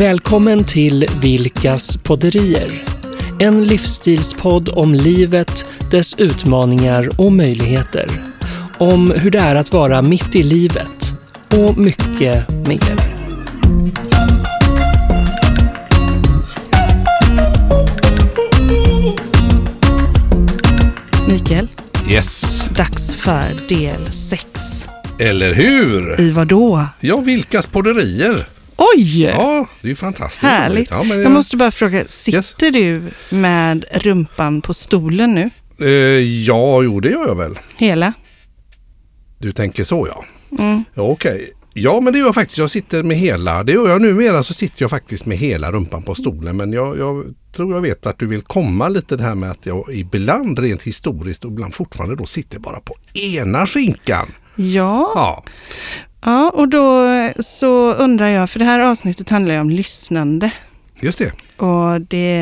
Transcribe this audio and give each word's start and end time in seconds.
Välkommen 0.00 0.64
till 0.64 1.06
Vilkas 1.20 1.96
podderier. 1.96 2.84
En 3.38 3.64
livsstilspodd 3.64 4.68
om 4.68 4.94
livet, 4.94 5.66
dess 5.90 6.14
utmaningar 6.18 7.08
och 7.20 7.32
möjligheter. 7.32 8.10
Om 8.78 9.10
hur 9.10 9.30
det 9.30 9.38
är 9.38 9.54
att 9.54 9.72
vara 9.72 10.02
mitt 10.02 10.34
i 10.34 10.42
livet 10.42 11.16
och 11.50 11.78
mycket 11.78 12.48
mer. 12.48 13.16
Mikael, 21.28 21.68
Yes, 22.10 22.64
dags 22.76 23.16
för 23.16 23.68
del 23.68 24.12
6. 24.12 24.46
eller 25.18 25.54
hur? 25.54 26.20
I 26.20 26.30
vad 26.30 26.48
då? 26.48 26.86
Ja, 27.00 27.16
vilkas 27.16 27.66
podderier. 27.66 28.46
Oj! 28.96 29.22
Ja, 29.24 29.66
det 29.80 29.86
är 29.86 29.90
ju 29.90 29.96
fantastiskt. 29.96 30.42
Härligt. 30.42 30.90
Ja, 30.90 31.04
Jag 31.04 31.22
jag 31.22 31.32
måste 31.32 31.56
bara 31.56 31.70
fråga, 31.70 32.04
sitter 32.08 32.70
du 32.70 33.02
med 33.36 33.84
rumpan 33.92 34.60
på 34.62 34.74
stolen 34.74 35.34
nu? 35.34 35.50
eh, 35.80 35.88
ja, 36.44 36.82
jo 36.82 37.00
det 37.00 37.10
gör 37.10 37.26
jag 37.28 37.36
väl. 37.36 37.58
Hela? 37.76 38.12
Du 39.38 39.52
tänker 39.52 39.84
så 39.84 40.08
ja. 40.10 40.24
Mm. 40.64 40.84
Ja, 40.94 41.02
Okej. 41.02 41.50
Ja, 41.74 42.00
men 42.00 42.12
det 42.12 42.18
gör 42.18 42.26
jag 42.26 42.34
faktiskt. 42.34 42.58
Jag 42.58 42.70
sitter 42.70 43.02
med 43.02 43.16
hela. 43.16 43.62
Det 43.64 43.72
gör 43.72 43.88
jag 43.88 44.02
numera 44.02 44.42
så 44.42 44.54
sitter 44.54 44.82
jag 44.82 44.90
faktiskt 44.90 45.26
med 45.26 45.38
hela 45.38 45.72
rumpan 45.72 46.02
på 46.02 46.14
stolen. 46.14 46.56
Men 46.56 46.72
jag, 46.72 46.98
jag 46.98 47.24
tror 47.56 47.74
jag 47.74 47.80
vet 47.80 48.06
att 48.06 48.18
du 48.18 48.26
vill 48.26 48.42
komma 48.42 48.88
lite 48.88 49.16
det 49.16 49.22
här 49.22 49.34
med 49.34 49.50
att 49.50 49.66
jag 49.66 49.94
ibland 49.94 50.58
rent 50.58 50.82
historiskt 50.82 51.44
och 51.44 51.50
ibland 51.50 51.74
fortfarande 51.74 52.16
då 52.16 52.26
sitter 52.26 52.58
bara 52.58 52.80
på 52.80 52.94
ena 53.36 53.66
skinkan. 53.66 54.32
Ja. 54.56 55.12
Ja, 55.14 55.44
ja, 56.24 56.50
och 56.54 56.68
då 56.68 57.06
så 57.40 57.94
undrar 57.94 58.28
jag, 58.28 58.50
för 58.50 58.58
det 58.58 58.64
här 58.64 58.78
avsnittet 58.78 59.30
handlar 59.30 59.54
ju 59.54 59.60
om 59.60 59.70
lyssnande. 59.70 60.52
just 61.00 61.18
det. 61.18 61.32
Och 61.62 62.00
det 62.00 62.38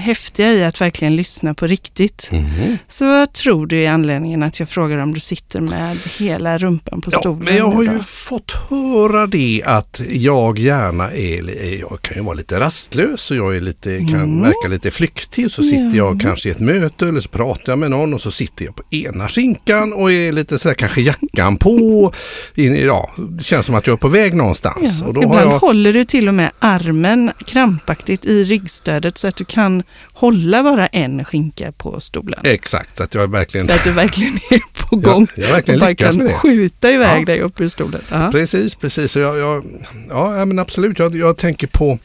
häftiga 0.00 0.52
i 0.52 0.64
att 0.64 0.80
verkligen 0.80 1.16
lyssna 1.16 1.54
på 1.54 1.66
riktigt. 1.66 2.28
Mhm. 2.32 2.78
Så 2.88 3.04
vad 3.06 3.32
tror 3.32 3.66
du 3.66 3.76
är 3.78 3.90
anledningen 3.90 4.42
att 4.42 4.60
jag 4.60 4.68
frågar 4.68 4.98
om 4.98 5.14
du 5.14 5.20
sitter 5.20 5.60
med 5.60 5.96
hela 6.18 6.58
rumpan 6.58 7.00
på 7.00 7.10
Ja, 7.12 7.18
stolen? 7.20 7.44
men 7.44 7.56
jag 7.56 7.70
har 7.70 7.84
då? 7.84 7.92
ju 7.92 7.98
fått 8.00 8.52
höra 8.70 9.26
det 9.26 9.62
att 9.66 10.00
jag 10.10 10.58
gärna 10.58 11.10
är, 11.10 11.78
jag 11.80 12.02
kan 12.02 12.16
ju 12.16 12.22
vara 12.22 12.34
lite 12.34 12.60
rastlös 12.60 13.30
och 13.30 13.36
jag 13.36 13.56
är 13.56 13.60
lite, 13.60 13.98
kan 13.98 14.14
Mm. 14.20 14.42
verka 14.42 14.68
lite 14.68 14.90
flyktig. 14.90 15.50
Så 15.50 15.62
sitter 15.62 15.84
Ja. 15.84 15.94
jag 15.96 16.20
kanske 16.20 16.48
i 16.48 16.52
ett 16.52 16.60
möte 16.60 17.08
eller 17.08 17.20
så 17.20 17.28
pratar 17.28 17.72
jag 17.72 17.78
med 17.78 17.90
någon 17.90 18.14
och 18.14 18.20
så 18.20 18.30
sitter 18.30 18.64
jag 18.64 18.76
på 18.76 18.82
ena 18.90 19.28
skinkan 19.28 19.92
och 19.92 20.12
är 20.12 20.32
lite 20.32 20.58
sådär 20.58 20.74
kanske 20.74 21.00
jackan 21.00 21.56
på. 21.56 22.12
In, 22.54 22.74
ja, 22.74 23.10
det 23.30 23.44
känns 23.44 23.66
som 23.66 23.74
att 23.74 23.86
jag 23.86 23.94
är 23.94 23.98
på 23.98 24.08
väg 24.08 24.34
någonstans. 24.34 24.98
Ja, 25.00 25.06
och 25.06 25.14
då 25.14 25.22
ibland 25.22 25.50
jag, 25.50 25.58
håller 25.58 25.92
du 25.92 26.04
till 26.04 26.28
och 26.28 26.34
med 26.34 26.50
armen 26.58 27.30
krampaktigt 27.46 28.24
i 28.24 28.44
ryggstödet 28.60 29.18
så 29.18 29.28
att 29.28 29.36
du 29.36 29.44
kan 29.44 29.82
hålla 30.12 30.62
bara 30.62 30.86
en 30.86 31.24
skinka 31.24 31.72
på 31.72 32.00
stolen. 32.00 32.40
exakt, 32.44 32.96
så 32.96 33.02
att 33.02 33.14
jag 33.14 33.30
verkligen 33.30 33.66
Så 33.66 33.72
att 33.74 33.84
du 33.84 33.92
verkligen 33.92 34.34
är 34.50 34.86
på 34.88 34.96
gång 34.96 35.26
jag 35.36 35.46
har 35.46 35.52
verkligen 35.52 35.80
och 35.80 35.86
bara 35.86 35.94
kan 35.94 36.28
skjuta 36.32 36.90
iväg 36.90 37.20
Ja. 37.22 37.24
dig 37.24 37.40
upp 37.40 37.60
ur 37.60 37.68
stolen. 37.68 38.00
Ja. 38.10 38.28
Precis, 38.32 38.74
precis. 38.74 39.16
Jag, 39.16 39.38
jag, 39.38 39.64
ja, 40.08 40.44
men 40.44 40.58
absolut. 40.58 40.98
Jag, 40.98 41.14
jag 41.16 41.36
tänker 41.36 41.66
på 41.66 41.98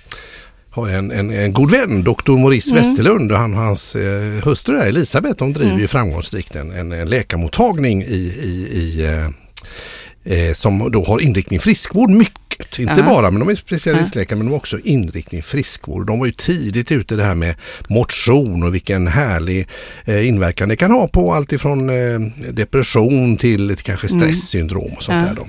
har 0.69 0.89
en, 0.89 1.11
en, 1.11 1.31
en 1.31 1.53
god 1.53 1.71
vän, 1.71 2.03
doktor 2.03 2.37
Maurice 2.37 2.71
Mm. 2.71 2.83
Westerlund 2.83 3.31
och 3.31 3.37
han 3.37 3.53
och 3.53 3.59
hans 3.59 3.95
eh, 3.95 4.43
hustru 4.43 4.77
där, 4.77 4.85
Elisabeth, 4.85 5.35
de 5.37 5.53
driver 5.53 5.69
Mm. 5.69 5.81
ju 5.81 5.87
framgångsrikt 5.87 6.55
en, 6.55 6.71
en, 6.71 6.91
en 6.91 7.09
läkarmottagning 7.09 8.03
i, 8.03 8.07
i, 8.43 8.67
i 8.71 9.05
eh, 9.05 10.37
eh, 10.39 10.53
som 10.53 10.91
då 10.91 11.03
har 11.03 11.19
inriktning 11.19 11.59
friskvård 11.59 12.09
mycket. 12.09 12.39
Inte 12.79 12.93
Ja. 12.97 13.03
bara, 13.05 13.31
men 13.31 13.39
de 13.39 13.49
är 13.49 13.55
specialistläkare 13.55 14.37
men 14.37 14.45
de 14.45 14.51
har 14.51 14.57
också 14.57 14.79
inriktning 14.79 15.43
friskvård. 15.43 16.07
De 16.07 16.19
var 16.19 16.25
ju 16.25 16.31
tidigt 16.31 16.91
ute 16.91 17.15
det 17.15 17.23
här 17.23 17.35
med 17.35 17.55
motion 17.89 18.63
och 18.63 18.73
vilken 18.75 19.07
härlig 19.07 19.67
eh, 20.05 20.27
inverkan 20.27 20.69
det 20.69 20.75
kan 20.75 20.91
ha 20.91 21.07
på 21.07 21.33
allt 21.33 21.51
ifrån 21.53 21.89
eh, 21.89 22.19
depression 22.51 23.37
till, 23.37 23.75
kanske 23.75 24.07
Mm. 24.07 24.19
stresssyndrom 24.21 24.93
och 24.97 25.03
sånt 25.03 25.25
där. 25.27 25.35
Då. 25.35 25.47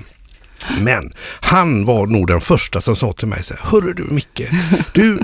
Men 0.81 1.13
han 1.39 1.85
var 1.85 2.05
nog 2.07 2.27
den 2.27 2.41
första 2.41 2.81
som 2.81 2.95
sa 2.95 3.13
till 3.13 3.27
mig 3.27 3.43
så 3.43 3.53
här, 3.53 3.61
Hörru 3.71 3.93
du 3.93 4.03
Micke, 4.03 4.41
du 4.93 5.19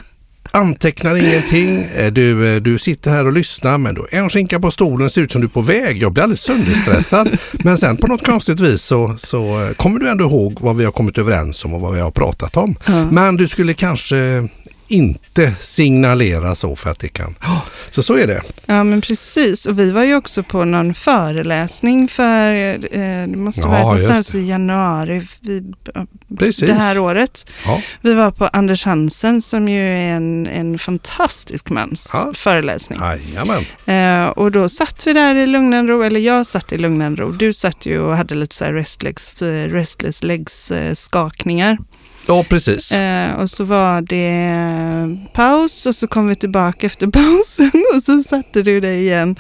antecknar 0.54 1.16
ingenting, 1.16 1.84
eh, 1.96 2.12
du, 2.12 2.56
eh, 2.56 2.62
du 2.62 2.78
sitter 2.78 3.12
här 3.12 3.26
och 3.26 3.34
lyssnar 3.34 3.78
men 3.78 3.96
du 3.96 4.02
har 4.02 4.08
en 4.12 4.30
skinka 4.30 4.60
på 4.60 4.72
stolen, 4.72 5.10
ser 5.10 5.22
ut 5.22 5.32
som 5.32 5.42
du 5.42 5.48
är 5.48 5.52
på 5.52 5.62
väg. 5.62 6.02
Jag 6.02 6.12
blir 6.12 6.24
alldeles 6.24 6.42
sönderstressad. 6.42 7.38
men 7.52 7.78
sen 7.78 7.98
på 7.98 8.08
något 8.08 8.26
konstigt 8.26 8.60
vis 8.60 8.84
så, 8.84 9.14
så 9.18 9.62
eh, 9.62 9.74
kommer 9.74 10.00
du 10.00 10.10
ändå 10.10 10.24
ihåg 10.24 10.58
vad 10.62 10.78
vi 10.78 10.86
har 10.86 10.92
kommit 10.92 11.18
överens 11.18 11.66
om 11.66 11.74
och 11.74 11.82
vad 11.82 11.94
vi 11.94 12.00
har 12.00 12.12
pratat 12.12 12.58
om. 12.58 12.76
Ja. 12.86 13.12
Men 13.12 13.36
du 13.36 13.48
skulle 13.48 13.74
kanske 13.74 14.48
inte 14.88 15.54
signalera 15.60 16.56
så 16.56 16.76
för 16.76 16.90
att 16.90 17.00
det 17.00 17.08
kan... 17.08 17.36
Så 17.90 18.04
så 18.04 18.14
är 18.18 18.28
det. 18.28 18.42
ja, 18.66 18.84
men 18.84 19.02
precis. 19.02 19.66
Och 19.66 19.80
vi 19.80 19.92
var 19.92 20.04
ju 20.04 20.16
också 20.16 20.44
på 20.44 20.66
någon 20.66 20.94
föreläsning 20.94 22.08
för, 22.08 22.52
eh, 22.76 23.28
det 23.28 23.38
måste 23.38 23.62
Ja, 23.62 23.68
vara 23.68 23.82
någonstans 23.82 24.36
i 24.36 24.48
januari 24.48 25.28
vi, 25.42 25.64
Precis. 26.38 26.68
det 26.68 26.74
här 26.74 27.00
året. 27.00 27.50
Ja. 27.66 27.82
Vi 28.02 28.14
var 28.14 28.32
på 28.32 28.46
Anders 28.48 28.86
Hansen 28.86 29.42
som 29.42 29.70
ju 29.70 29.80
är 29.82 30.12
en, 30.16 30.48
en 30.48 30.80
fantastisk 30.80 31.70
mans 31.70 32.10
Ja. 32.14 32.32
föreläsning. 32.36 33.00
Jajamän. 33.00 33.64
Eh, 33.86 34.30
och 34.30 34.52
då 34.52 34.70
satt 34.70 35.08
vi 35.08 35.14
där 35.14 35.36
i 35.36 35.48
lugn 35.48 35.88
ro, 35.88 36.02
eller 36.04 36.20
jag 36.20 36.48
satt 36.48 36.72
i 36.74 36.78
lugn 36.78 37.18
ro. 37.18 37.32
Du 37.32 37.54
satt 37.54 37.86
ju 37.86 38.00
och 38.00 38.18
hade 38.18 38.36
lite 38.36 38.56
så 38.56 38.66
här 38.66 38.74
restless, 38.74 39.42
eh, 39.42 39.68
restless 39.70 40.24
legs 40.24 40.72
skakningar. 40.96 41.78
Ja, 42.28 42.44
precis. 42.50 42.92
Eh, 42.92 43.36
och 43.36 43.50
så 43.50 43.64
var 43.64 44.02
det 44.02 45.18
paus 45.34 45.86
och 45.86 45.96
så 45.96 46.08
kom 46.08 46.28
vi 46.28 46.36
tillbaka 46.36 46.88
efter 46.88 47.08
pausen 47.12 47.84
och 47.96 48.04
så 48.04 48.24
satte 48.24 48.62
du 48.62 48.80
dig 48.80 49.02
igen. 49.02 49.36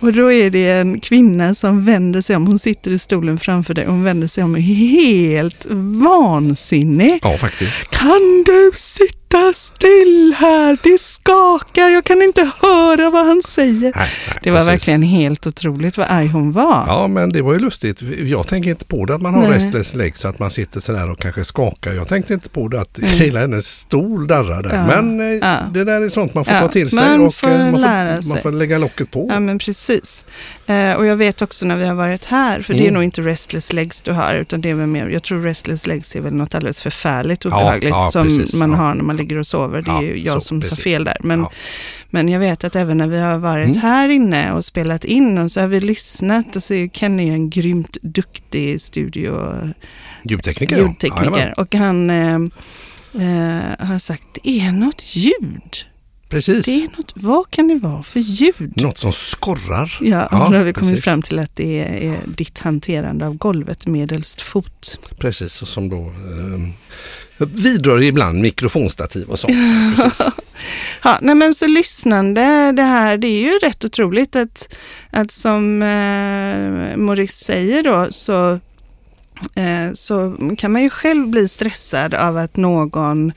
Och 0.00 0.12
då 0.12 0.32
är 0.32 0.50
det 0.50 0.70
en 0.70 1.00
kvinna 1.00 1.54
som 1.54 1.84
vänder 1.84 2.20
sig 2.20 2.36
om, 2.36 2.46
hon 2.46 2.58
sitter 2.58 2.90
i 2.90 2.98
stolen 2.98 3.38
framför 3.38 3.74
dig 3.74 3.86
och 3.86 3.92
hon 3.92 4.04
vänder 4.04 4.28
sig 4.28 4.44
om 4.44 4.54
helt 4.54 5.66
vansinnig. 6.02 7.18
Ja, 7.22 7.38
faktiskt. 7.38 7.90
Kan 7.90 8.44
du 8.46 8.70
sitta 8.74 9.25
still 9.54 10.34
här? 10.38 10.78
Det 10.82 11.00
skakar, 11.00 11.88
jag 11.88 12.04
kan 12.04 12.22
inte 12.22 12.50
höra 12.62 13.10
vad 13.10 13.26
han 13.26 13.42
säger. 13.48 13.80
Nej, 13.80 13.92
nej, 13.94 14.10
Det 14.42 14.50
var 14.50 14.58
precis. 14.58 14.72
verkligen 14.72 15.02
helt 15.02 15.46
otroligt 15.46 15.98
vad 15.98 16.06
arg 16.10 16.26
hon 16.26 16.52
var. 16.52 16.84
Ja, 16.86 17.06
men 17.06 17.32
det 17.32 17.42
var 17.42 17.52
ju 17.52 17.58
lustigt. 17.58 18.02
Jag 18.18 18.46
tänker 18.46 18.70
inte 18.70 18.84
på 18.84 19.04
det 19.04 19.14
att 19.14 19.22
man 19.22 19.34
har 19.34 19.48
restless 19.48 19.94
legs 19.94 20.20
så 20.20 20.28
att 20.28 20.38
man 20.38 20.50
sitter 20.50 20.80
sådär 20.80 21.10
och 21.10 21.18
kanske 21.18 21.44
skakar. 21.44 21.92
Jag 21.92 22.08
tänkte 22.08 22.34
inte 22.34 22.48
på 22.48 22.68
det 22.68 22.80
att 22.80 22.98
Mm. 22.98 23.10
hela 23.10 23.40
hennes 23.40 23.66
stol 23.78 24.26
darrade. 24.26 24.70
Ja, 24.74 24.86
Men 25.02 25.20
eh, 25.20 25.26
ja. 25.26 25.56
det 25.74 25.84
där 25.84 26.02
är 26.02 26.08
sånt 26.08 26.34
man 26.34 26.44
får 26.44 26.54
Ja, 26.54 26.60
ta 26.60 26.68
till 26.68 26.90
sig 26.90 26.98
man 26.98 27.20
och 27.20 27.44
eh, 27.44 27.70
man, 27.72 27.80
lära 27.80 28.22
får, 28.22 28.28
man 28.28 28.38
får 28.38 28.52
lägga 28.52 28.78
locket 28.78 29.10
på. 29.10 29.26
Ja 29.30 29.40
men 29.40 29.58
precis. 29.58 30.24
Eh, 30.68 30.92
och 30.92 31.06
jag 31.06 31.16
vet 31.16 31.42
också 31.42 31.66
när 31.66 31.76
vi 31.76 31.86
har 31.86 31.94
varit 31.94 32.24
här, 32.24 32.60
för 32.62 32.74
det 32.74 32.80
är 32.80 32.82
Mm. 32.82 32.94
nog 32.94 33.02
inte 33.02 33.20
restless 33.22 33.72
legs 33.72 34.02
du 34.02 34.12
har, 34.12 34.34
utan 34.34 34.60
det 34.60 34.70
är 34.70 34.74
väl 34.74 34.86
mer, 34.86 35.08
jag 35.08 35.22
tror 35.22 35.40
restless 35.42 35.86
legs 35.86 36.16
är 36.16 36.20
väl 36.20 36.32
något 36.34 36.54
alldeles 36.54 36.82
förfärligt 36.82 37.46
obehagligt 37.46 37.90
ja, 37.90 38.10
som 38.10 38.24
precis, 38.26 38.54
man 38.54 38.70
ja. 38.70 38.76
har 38.76 38.94
när 38.94 39.04
man 39.04 39.16
ligger 39.16 39.38
och 39.38 39.46
sover. 39.46 39.82
Det 39.82 39.90
är 39.90 39.94
Ja, 39.94 40.02
ju 40.02 40.18
jag 40.18 40.34
så, 40.34 40.40
som 40.40 40.62
sa 40.62 40.76
fel 40.76 41.04
där. 41.04 41.16
Men, 41.20 41.40
Ja. 41.40 41.50
men 42.10 42.28
jag 42.28 42.40
vet 42.40 42.64
att 42.64 42.76
även 42.76 42.96
när 42.98 43.08
vi 43.08 43.18
har 43.20 43.38
varit 43.38 43.66
Mm. 43.66 43.78
här 43.78 44.08
inne 44.08 44.52
och 44.52 44.64
spelat 44.64 45.04
in 45.04 45.38
och 45.38 45.50
så 45.50 45.60
har 45.60 45.68
vi 45.68 45.80
lyssnat 45.80 46.56
och 46.56 46.62
så 46.62 46.74
är 46.74 46.88
Kenny 46.88 47.28
en 47.28 47.50
grymt 47.50 47.96
duktig 48.02 48.80
studio 48.80 49.54
Ljudtekniker. 50.24 50.76
ja. 50.76 50.82
ljudtekniker. 50.82 51.54
Och 51.60 51.74
han 51.74 52.10
eh, 52.10 52.34
eh, 53.14 53.86
har 53.86 53.98
sagt, 53.98 54.26
det 54.44 54.50
är 54.60 54.72
något 54.72 55.02
ljud. 55.16 55.86
Precis. 56.28 56.64
Det 56.64 56.84
är 56.84 56.88
något, 56.96 57.12
vad 57.16 57.50
kan 57.50 57.68
det 57.68 57.74
vara 57.78 58.02
för 58.02 58.20
ljud? 58.20 58.72
Något 58.82 58.98
som 58.98 59.12
skorrar. 59.12 59.98
Ja, 60.00 60.28
Ja, 60.30 60.48
då 60.50 60.56
har 60.56 60.64
vi 60.64 60.72
kommit 60.72 60.90
precis. 60.90 61.04
fram 61.04 61.22
till 61.22 61.38
att 61.38 61.56
det 61.56 61.80
är, 61.80 62.12
är 62.12 62.18
ditt 62.26 62.58
hanterande 62.58 63.26
av 63.26 63.36
golvet 63.36 63.86
medelst 63.86 64.40
fot. 64.40 64.98
Precis, 65.18 65.62
och 65.62 65.68
som 65.68 65.88
då 65.88 66.02
eh, 67.38 67.46
vidrör 67.46 68.02
ibland 68.02 68.40
mikrofonstativ 68.40 69.28
och 69.30 69.38
sånt. 69.38 69.54
Ja, 71.04 71.18
nej 71.22 71.34
men 71.34 71.54
så 71.54 71.66
lyssnande, 71.66 72.72
det 72.72 72.82
här, 72.82 73.16
det 73.18 73.26
är 73.26 73.40
ju 73.40 73.58
rätt 73.58 73.84
otroligt 73.84 74.36
att, 74.36 74.74
att 75.10 75.30
som 75.30 75.82
eh, 75.82 76.96
Maurice 76.96 77.44
säger 77.44 77.82
då, 77.82 78.06
så, 78.10 78.52
eh, 79.54 79.92
så 79.94 80.36
kan 80.58 80.72
man 80.72 80.82
ju 80.82 80.90
själv 80.90 81.28
bli 81.28 81.48
stressad 81.48 82.14
av 82.14 82.36
att 82.36 82.56
någon 82.56 83.32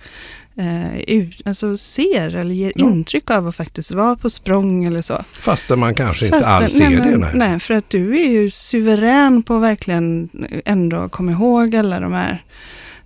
eh, 0.59 0.99
ut, 0.99 1.41
alltså 1.45 1.77
ser 1.77 2.35
eller 2.35 2.53
ger 2.55 2.71
Ja. 2.75 2.85
intryck 2.85 3.31
av 3.31 3.47
att 3.47 3.55
faktiskt 3.55 3.91
vara 3.91 4.15
på 4.15 4.29
språng 4.29 4.85
eller 4.85 5.01
så. 5.01 5.23
Fastän 5.39 5.79
man 5.79 5.95
kanske 5.95 6.25
inte 6.25 6.37
Fastän- 6.37 6.51
alls 6.63 6.73
ser 6.73 6.79
nej, 6.89 6.95
det. 6.95 7.05
men- 7.05 7.19
Nej. 7.19 7.31
nej, 7.33 7.59
för 7.59 7.73
att 7.73 7.89
du 7.89 8.19
är 8.21 8.29
ju 8.29 8.49
suverän 8.49 9.43
på 9.43 9.55
att 9.55 9.61
verkligen 9.61 10.29
ändå 10.65 11.09
komma 11.09 11.31
ihåg 11.31 11.75
alla 11.75 11.99
de 11.99 12.13
här 12.13 12.43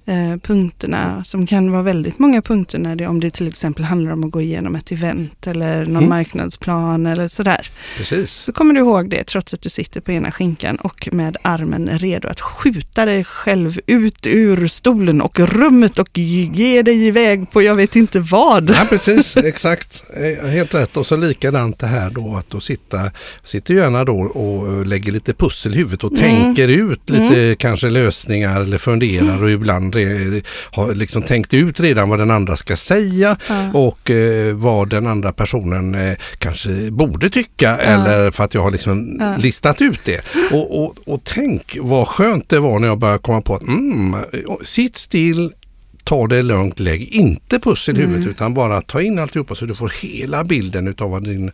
eh, 0.05 0.37
punkterna 0.41 1.23
som 1.23 1.47
kan 1.47 1.71
vara 1.71 1.81
väldigt 1.81 2.19
många 2.19 2.41
punkter 2.41 2.79
när 2.79 2.95
det, 2.95 3.07
om 3.07 3.19
det 3.19 3.31
till 3.31 3.47
exempel 3.47 3.83
handlar 3.85 4.11
om 4.11 4.23
att 4.23 4.31
gå 4.31 4.41
igenom 4.41 4.75
ett 4.75 4.91
event 4.91 5.47
eller 5.47 5.85
någon 5.85 5.95
Mm. 6.03 6.09
marknadsplan 6.09 7.05
eller 7.05 7.27
sådär. 7.27 7.69
Precis. 7.97 8.31
Så 8.31 8.51
kommer 8.53 8.73
du 8.73 8.79
ihåg 8.79 9.09
det 9.09 9.23
trots 9.23 9.53
att 9.53 9.61
du 9.61 9.69
sitter 9.69 10.01
på 10.01 10.11
ena 10.11 10.31
skinkan 10.31 10.75
och 10.75 11.09
med 11.11 11.37
armen 11.41 11.89
redo 11.99 12.27
att 12.27 12.41
skjuta 12.41 13.05
dig 13.05 13.23
själv 13.23 13.79
ut 13.87 14.25
ur 14.27 14.67
stolen 14.67 15.21
och 15.21 15.39
rummet 15.39 15.99
och 15.99 16.17
ge 16.17 16.81
dig 16.81 17.07
iväg 17.07 17.51
på 17.51 17.61
jag 17.61 17.75
vet 17.75 17.95
inte 17.95 18.19
vad. 18.19 18.69
Ja, 18.69 18.85
precis, 18.89 19.37
exakt. 19.37 20.03
Eh, 20.41 20.47
Helt 20.49 20.73
rätt. 20.75 20.97
Och 20.97 21.07
så 21.07 21.15
likadant 21.17 21.79
det 21.79 21.87
här 21.87 22.09
då 22.09 22.35
att 22.35 22.49
då 22.49 22.59
sitta, 22.59 23.11
sitter 23.43 23.73
gärna 23.73 24.03
då 24.03 24.19
och 24.21 24.85
lägger 24.85 25.11
lite 25.11 25.33
pussel 25.33 25.73
i 25.73 25.77
huvudet 25.77 26.03
och 26.03 26.11
Mm. 26.17 26.23
tänker 26.23 26.67
ut 26.67 27.09
lite 27.09 27.55
kanske 27.59 27.89
lösningar 27.89 28.61
eller 28.61 28.77
funderar 28.77 29.43
och 29.43 29.51
ibland 29.51 29.92
har 30.71 30.95
liksom 30.95 31.21
tänkt 31.21 31.53
ut 31.53 31.79
redan 31.79 32.09
vad 32.09 32.19
den 32.19 32.31
andra 32.31 32.55
ska 32.57 32.77
säga 32.77 33.37
Ja. 33.49 33.71
och 33.73 34.09
eh, 34.11 34.55
vad 34.55 34.89
den 34.89 35.07
andra 35.07 35.33
personen 35.33 35.95
eh, 35.95 36.17
kanske 36.37 36.69
borde 36.91 37.29
tycka 37.29 37.77
eller 37.77 38.31
för 38.31 38.43
att 38.43 38.53
jag 38.53 38.61
har 38.61 38.71
liksom 38.71 39.17
Ja. 39.19 39.35
listat 39.37 39.81
ut 39.81 39.99
det. 40.05 40.21
Och, 40.51 40.83
och, 40.83 40.95
och 41.05 41.21
tänk 41.23 41.77
vad 41.81 42.07
skönt 42.07 42.49
det 42.49 42.59
var 42.59 42.79
när 42.79 42.87
jag 42.87 42.97
började 42.97 43.19
komma 43.19 43.41
på 43.41 43.55
att 43.55 43.61
mm, 43.61 44.15
sitt 44.63 44.97
still, 44.97 45.51
ta 46.13 46.27
det 46.27 46.41
lugnt, 46.41 46.79
lägg 46.79 47.01
inte 47.13 47.59
pussel 47.59 47.97
i 47.97 48.01
huvudet 48.01 48.27
utan 48.27 48.53
bara 48.53 48.81
ta 48.81 49.01
in 49.01 49.19
alltihopa 49.19 49.55
så 49.55 49.65
du 49.65 49.75
får 49.75 49.89
hela 50.01 50.43
bilden 50.43 50.87
utav 50.87 51.11
vad 51.11 51.23
din, 51.23 51.51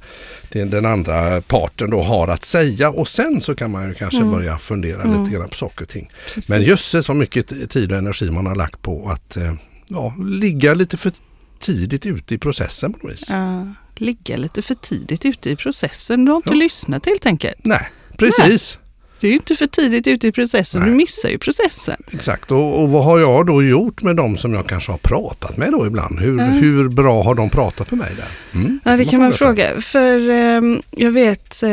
din, 0.51 0.69
den 0.69 0.85
andra 0.85 1.41
parten 1.41 1.89
då 1.89 2.01
har 2.01 2.27
att 2.27 2.45
säga 2.45 2.89
och 2.89 3.07
sen 3.07 3.41
så 3.41 3.55
kan 3.55 3.71
man 3.71 3.87
ju 3.87 3.93
kanske 3.93 4.23
börja 4.23 4.57
fundera 4.57 5.03
lite 5.03 5.31
grann 5.35 5.49
på 5.49 5.55
saker 5.55 5.83
och 5.85 5.89
ting. 5.89 6.09
Precis. 6.25 6.49
Men 6.49 6.63
jösses 6.63 7.07
vad 7.07 7.17
mycket 7.17 7.69
tid 7.69 7.91
och 7.91 7.97
energi 7.97 8.29
man 8.31 8.45
har 8.45 8.55
lagt 8.55 8.81
på 8.81 9.09
att 9.09 9.37
eh, 9.37 9.53
ja, 9.87 10.15
ligga 10.25 10.73
lite 10.73 10.97
för 10.97 11.11
tidigt 11.59 12.05
ute 12.05 12.35
i 12.35 12.37
processen 12.37 12.93
på 12.93 13.07
något 13.07 13.13
vis. 13.13 13.27
Ja, 13.29 13.67
ligga 13.95 14.37
lite 14.37 14.61
för 14.61 14.75
tidigt 14.75 15.25
ute 15.25 15.49
i 15.49 15.55
processen. 15.55 16.25
Du 16.25 16.31
har 16.31 16.37
inte 16.37 16.49
Ja. 16.49 16.55
lyssnat 16.55 17.05
helt 17.05 17.25
enkelt. 17.25 17.57
Nej, 17.63 17.89
precis. 18.17 18.77
Du 19.19 19.29
är 19.29 19.33
inte 19.33 19.55
för 19.55 19.67
tidigt 19.67 20.07
ute 20.07 20.27
i 20.27 20.31
processen, 20.31 20.81
Nej. 20.81 20.89
du 20.89 20.95
missar 20.95 21.29
ju 21.29 21.37
processen. 21.37 21.95
Exakt, 22.11 22.51
och, 22.51 22.81
och 22.81 22.89
vad 22.89 23.03
har 23.05 23.19
jag 23.19 23.45
då 23.45 23.63
gjort 23.63 24.01
med 24.03 24.15
de 24.15 24.37
som 24.37 24.53
jag 24.53 24.67
kanske 24.67 24.91
har 24.91 24.97
pratat 24.97 25.57
med 25.57 25.71
då 25.71 25.87
ibland? 25.87 26.19
Hur, 26.19 26.37
Ja. 26.39 26.45
hur 26.45 26.89
bra 26.89 27.23
har 27.23 27.35
de 27.35 27.49
pratat 27.49 27.91
med 27.91 27.99
mig 27.99 28.11
där? 28.17 28.59
Mm, 28.59 28.79
Ja, 28.83 28.97
det 28.97 29.05
kan 29.05 29.19
man 29.21 29.33
fråga. 29.33 29.81
För 29.81 30.29
ehm, 30.29 30.81
jag 30.91 31.11
vet, 31.11 31.63
eh, 31.63 31.69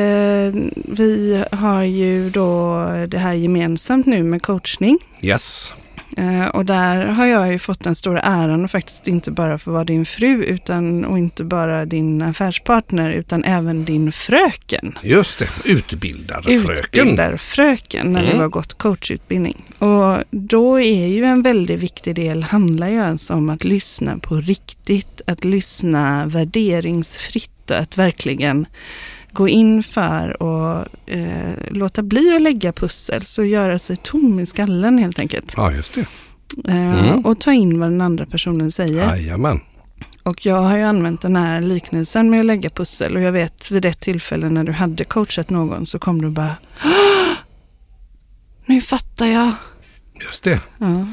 vi 0.85 1.45
har 1.53 1.83
ju 1.83 2.31
då 2.31 2.77
det 3.09 3.19
här 3.19 3.35
gemensamt 3.35 4.07
nu 4.07 4.23
med 4.23 4.43
coachning. 4.43 4.99
Yes, 5.21 5.73
Eh, 5.77 5.83
och 6.53 6.65
där 6.65 7.07
har 7.07 7.27
jag 7.27 7.53
ju 7.53 7.59
fått 7.59 7.85
den 7.85 7.95
stora 7.95 8.21
äran 8.21 8.65
och 8.65 8.71
faktiskt 8.71 9.09
inte 9.09 9.31
bara 9.31 9.59
få 9.59 9.71
vara 9.71 9.85
din 9.85 10.07
fru 10.07 10.45
utan, 10.45 11.05
och 11.05 11.19
inte 11.19 11.45
bara 11.45 11.85
din 11.87 12.23
affärspartner 12.23 13.11
utan 13.11 13.45
även 13.45 13.85
din 13.85 14.13
fröken. 14.13 14.99
just 15.03 15.39
det. 15.39 15.49
Utbildarfröken. 15.65 17.01
Utbildarfröken 17.01 18.13
när 18.13 18.21
det 18.23 18.27
Mm. 18.29 18.39
var 18.39 18.49
gått 18.49 18.75
coachutbildning. 18.79 19.65
Och 19.79 20.19
då 20.31 20.81
är 20.81 21.07
ju 21.07 21.25
en 21.25 21.43
väldigt 21.43 21.81
viktig 21.81 22.15
del, 22.15 22.43
handlar 22.43 22.89
ju 22.89 22.99
alltså 23.03 23.35
om 23.35 23.51
att 23.51 23.65
lyssna 23.65 24.19
på 24.19 24.35
riktigt, 24.35 25.21
att 25.27 25.45
lyssna 25.45 26.27
värderingsfritt 26.27 27.71
och 27.71 27.77
att 27.79 27.99
verkligen 27.99 28.67
gå 29.37 29.49
in 29.49 29.83
för 29.83 30.43
och 30.43 30.87
eh, 31.07 31.55
låta 31.71 32.03
bli 32.03 32.37
att 32.37 32.43
lägga 32.43 32.73
pussel, 32.73 33.23
så 33.25 33.45
göra 33.45 33.79
sig 33.79 33.97
tom 33.97 34.41
i 34.41 34.47
skallen 34.47 34.99
helt 34.99 35.19
enkelt. 35.19 35.53
Ja, 35.57 35.73
just 35.73 35.95
det. 35.95 36.01
Eh, 36.69 37.09
Mm. 37.09 37.27
Och 37.27 37.41
ta 37.41 37.53
in 37.53 37.81
vad 37.81 37.91
den 37.91 38.01
andra 38.01 38.27
personen 38.27 38.73
säger. 38.73 39.09
Jajamän. 39.17 39.61
Och 40.23 40.47
jag 40.47 40.63
har 40.63 40.77
ju 40.77 40.83
använt 40.83 41.21
den 41.23 41.37
här 41.37 41.61
liknelsen 41.61 42.31
med 42.31 42.41
att 42.41 42.47
lägga 42.47 42.71
pussel 42.71 43.17
och 43.17 43.23
jag 43.23 43.33
vet 43.33 43.71
vid 43.71 43.85
ett 43.85 44.01
tillfälle 44.01 44.49
när 44.49 44.65
du 44.65 44.73
hade 44.73 45.05
coachat 45.05 45.51
någon 45.51 45.87
så 45.87 45.99
kom 45.99 46.23
du 46.23 46.31
bara 46.31 46.57
"Åh! 46.85 47.37
Nu 48.67 48.81
fattar 48.81 49.27
jag. 49.27 49.53
Just 50.25 50.45
det. 50.45 50.61
Ja. 50.79 51.07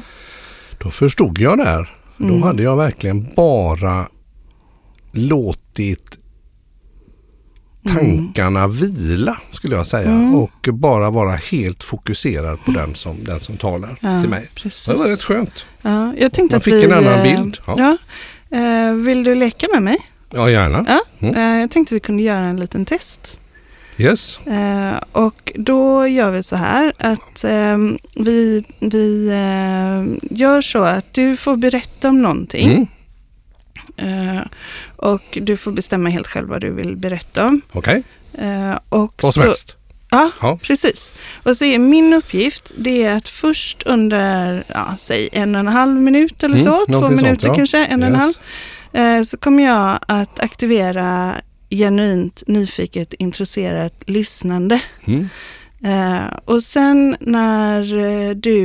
Då 0.78 0.90
förstod 0.90 1.38
jag 1.38 1.58
där. 1.58 1.90
Då 2.18 2.24
Mm. 2.28 2.42
hade 2.42 2.62
jag 2.62 2.76
verkligen 2.76 3.28
bara 3.36 4.08
låtit 5.12 6.18
tankarna 7.88 8.66
vila 8.68 9.36
skulle 9.50 9.76
jag 9.76 9.86
säga 9.86 10.10
Mm. 10.10 10.34
och 10.34 10.68
bara 10.72 11.10
vara 11.10 11.30
helt 11.34 11.82
fokuserad 11.82 12.64
på 12.64 12.70
den 12.70 12.94
som, 12.94 13.24
den 13.24 13.40
som 13.40 13.56
talar 13.56 13.96
Ja, 14.00 14.20
till 14.20 14.30
mig. 14.30 14.48
Precis. 14.54 14.84
Det 14.86 14.94
var 14.94 15.08
rätt 15.08 15.22
skönt. 15.22 15.66
Ja, 15.82 16.14
jag 16.18 16.32
tänkte 16.32 16.54
Man 16.54 16.58
att 16.58 16.64
fick 16.64 16.74
vi, 16.74 16.84
en 16.84 16.92
annan 16.92 17.12
eh, 17.14 17.22
bild. 17.22 17.58
Ja. 17.66 17.74
Ja. 17.78 17.96
Eh, 18.58 18.92
vill 18.94 19.24
du 19.24 19.34
leka 19.34 19.66
med 19.72 19.82
mig? 19.82 19.96
Ja, 20.30 20.50
gärna. 20.50 20.84
Ja. 20.88 21.00
Mm. 21.28 21.34
Eh, 21.34 21.60
jag 21.60 21.70
tänkte 21.70 21.94
vi 21.94 22.00
kunde 22.00 22.22
göra 22.22 22.44
en 22.44 22.60
liten 22.60 22.84
test. 22.86 23.38
Yes. 23.98 24.38
Och 25.12 25.52
då 25.54 26.06
gör 26.06 26.30
vi 26.30 26.42
så 26.42 26.56
här 26.56 26.92
att 26.98 27.44
eh, 27.44 27.78
vi, 28.14 28.64
vi 28.80 29.28
gör 30.30 30.62
så 30.62 30.78
att 30.78 31.12
du 31.14 31.36
får 31.36 31.56
berätta 31.56 32.08
om 32.08 32.22
någonting. 32.22 32.90
Eh, 33.96 34.40
och 34.96 35.38
du 35.42 35.56
får 35.56 35.72
bestämma 35.72 36.08
helt 36.08 36.26
själv 36.26 36.48
vad 36.48 36.60
du 36.60 36.70
vill 36.70 36.96
berätta 36.96 37.46
om. 37.46 37.60
Okej, 37.72 38.02
Eh, 38.38 38.78
och 38.88 39.20
vad 39.22 39.34
som 39.34 39.42
så, 39.42 39.48
helst. 39.48 39.76
Ja, 40.10 40.30
Ja. 40.40 40.58
precis. 40.62 41.10
Och 41.42 41.56
så 41.56 41.64
är 41.64 41.78
min 41.78 42.12
uppgift, 42.12 42.72
det 42.78 43.04
är 43.04 43.16
att 43.16 43.28
först 43.28 43.82
under, 43.82 44.64
ja, 44.68 44.94
säg 44.98 45.28
en 45.32 45.54
och 45.54 45.60
en 45.60 45.66
halv 45.68 46.00
minut 46.00 46.42
eller 46.42 46.58
Mm, 46.58 46.64
så, 46.72 46.86
två 46.86 47.08
minuter 47.08 47.28
sånt, 47.28 47.42
ja. 47.42 47.54
kanske, 47.54 47.84
en 47.84 48.02
och 48.02 48.08
en 48.08 48.14
Yes. 48.14 48.22
halv, 48.92 49.18
eh, 49.20 49.22
så 49.24 49.36
kommer 49.36 49.64
jag 49.64 49.98
att 50.08 50.40
aktivera 50.40 51.34
genuint 51.70 52.42
nyfiket 52.46 53.12
intresserat 53.12 54.02
lyssnande. 54.06 54.80
Mm. 55.06 55.28
Eh, 55.84 56.24
och 56.44 56.62
sen 56.62 57.16
när 57.20 57.98
eh, 57.98 58.30
du, 58.34 58.58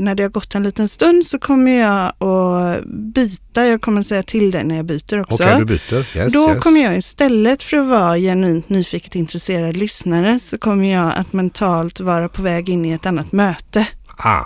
när 0.00 0.14
det 0.14 0.22
har 0.22 0.30
gått 0.30 0.54
en 0.54 0.62
liten 0.62 0.88
stund 0.88 1.26
så 1.26 1.38
kommer 1.38 1.80
jag 1.80 2.06
att 2.28 2.84
byta, 2.84 3.66
jag 3.66 3.80
kommer 3.80 4.02
säga 4.02 4.22
till 4.22 4.50
dig 4.50 4.64
när 4.64 4.76
jag 4.76 4.84
byter 4.84 5.20
också. 5.20 5.42
Okej, 5.42 5.58
du 5.58 5.64
byter. 5.64 6.16
Yes, 6.16 6.32
Då 6.32 6.50
yes. 6.50 6.62
kommer 6.62 6.80
jag 6.82 6.96
istället 6.96 7.62
för 7.62 7.76
att 7.76 7.86
vara 7.86 8.16
genuint 8.16 8.68
nyfiket 8.68 9.14
intresserad 9.14 9.76
lyssnare 9.76 10.40
så 10.40 10.58
kommer 10.58 10.92
jag 10.92 11.12
att 11.16 11.32
mentalt 11.32 12.00
vara 12.00 12.28
på 12.28 12.42
väg 12.42 12.68
in 12.68 12.84
i 12.84 12.92
ett 12.92 13.06
annat 13.06 13.32
möte 13.32 13.86
Ah, 14.16 14.44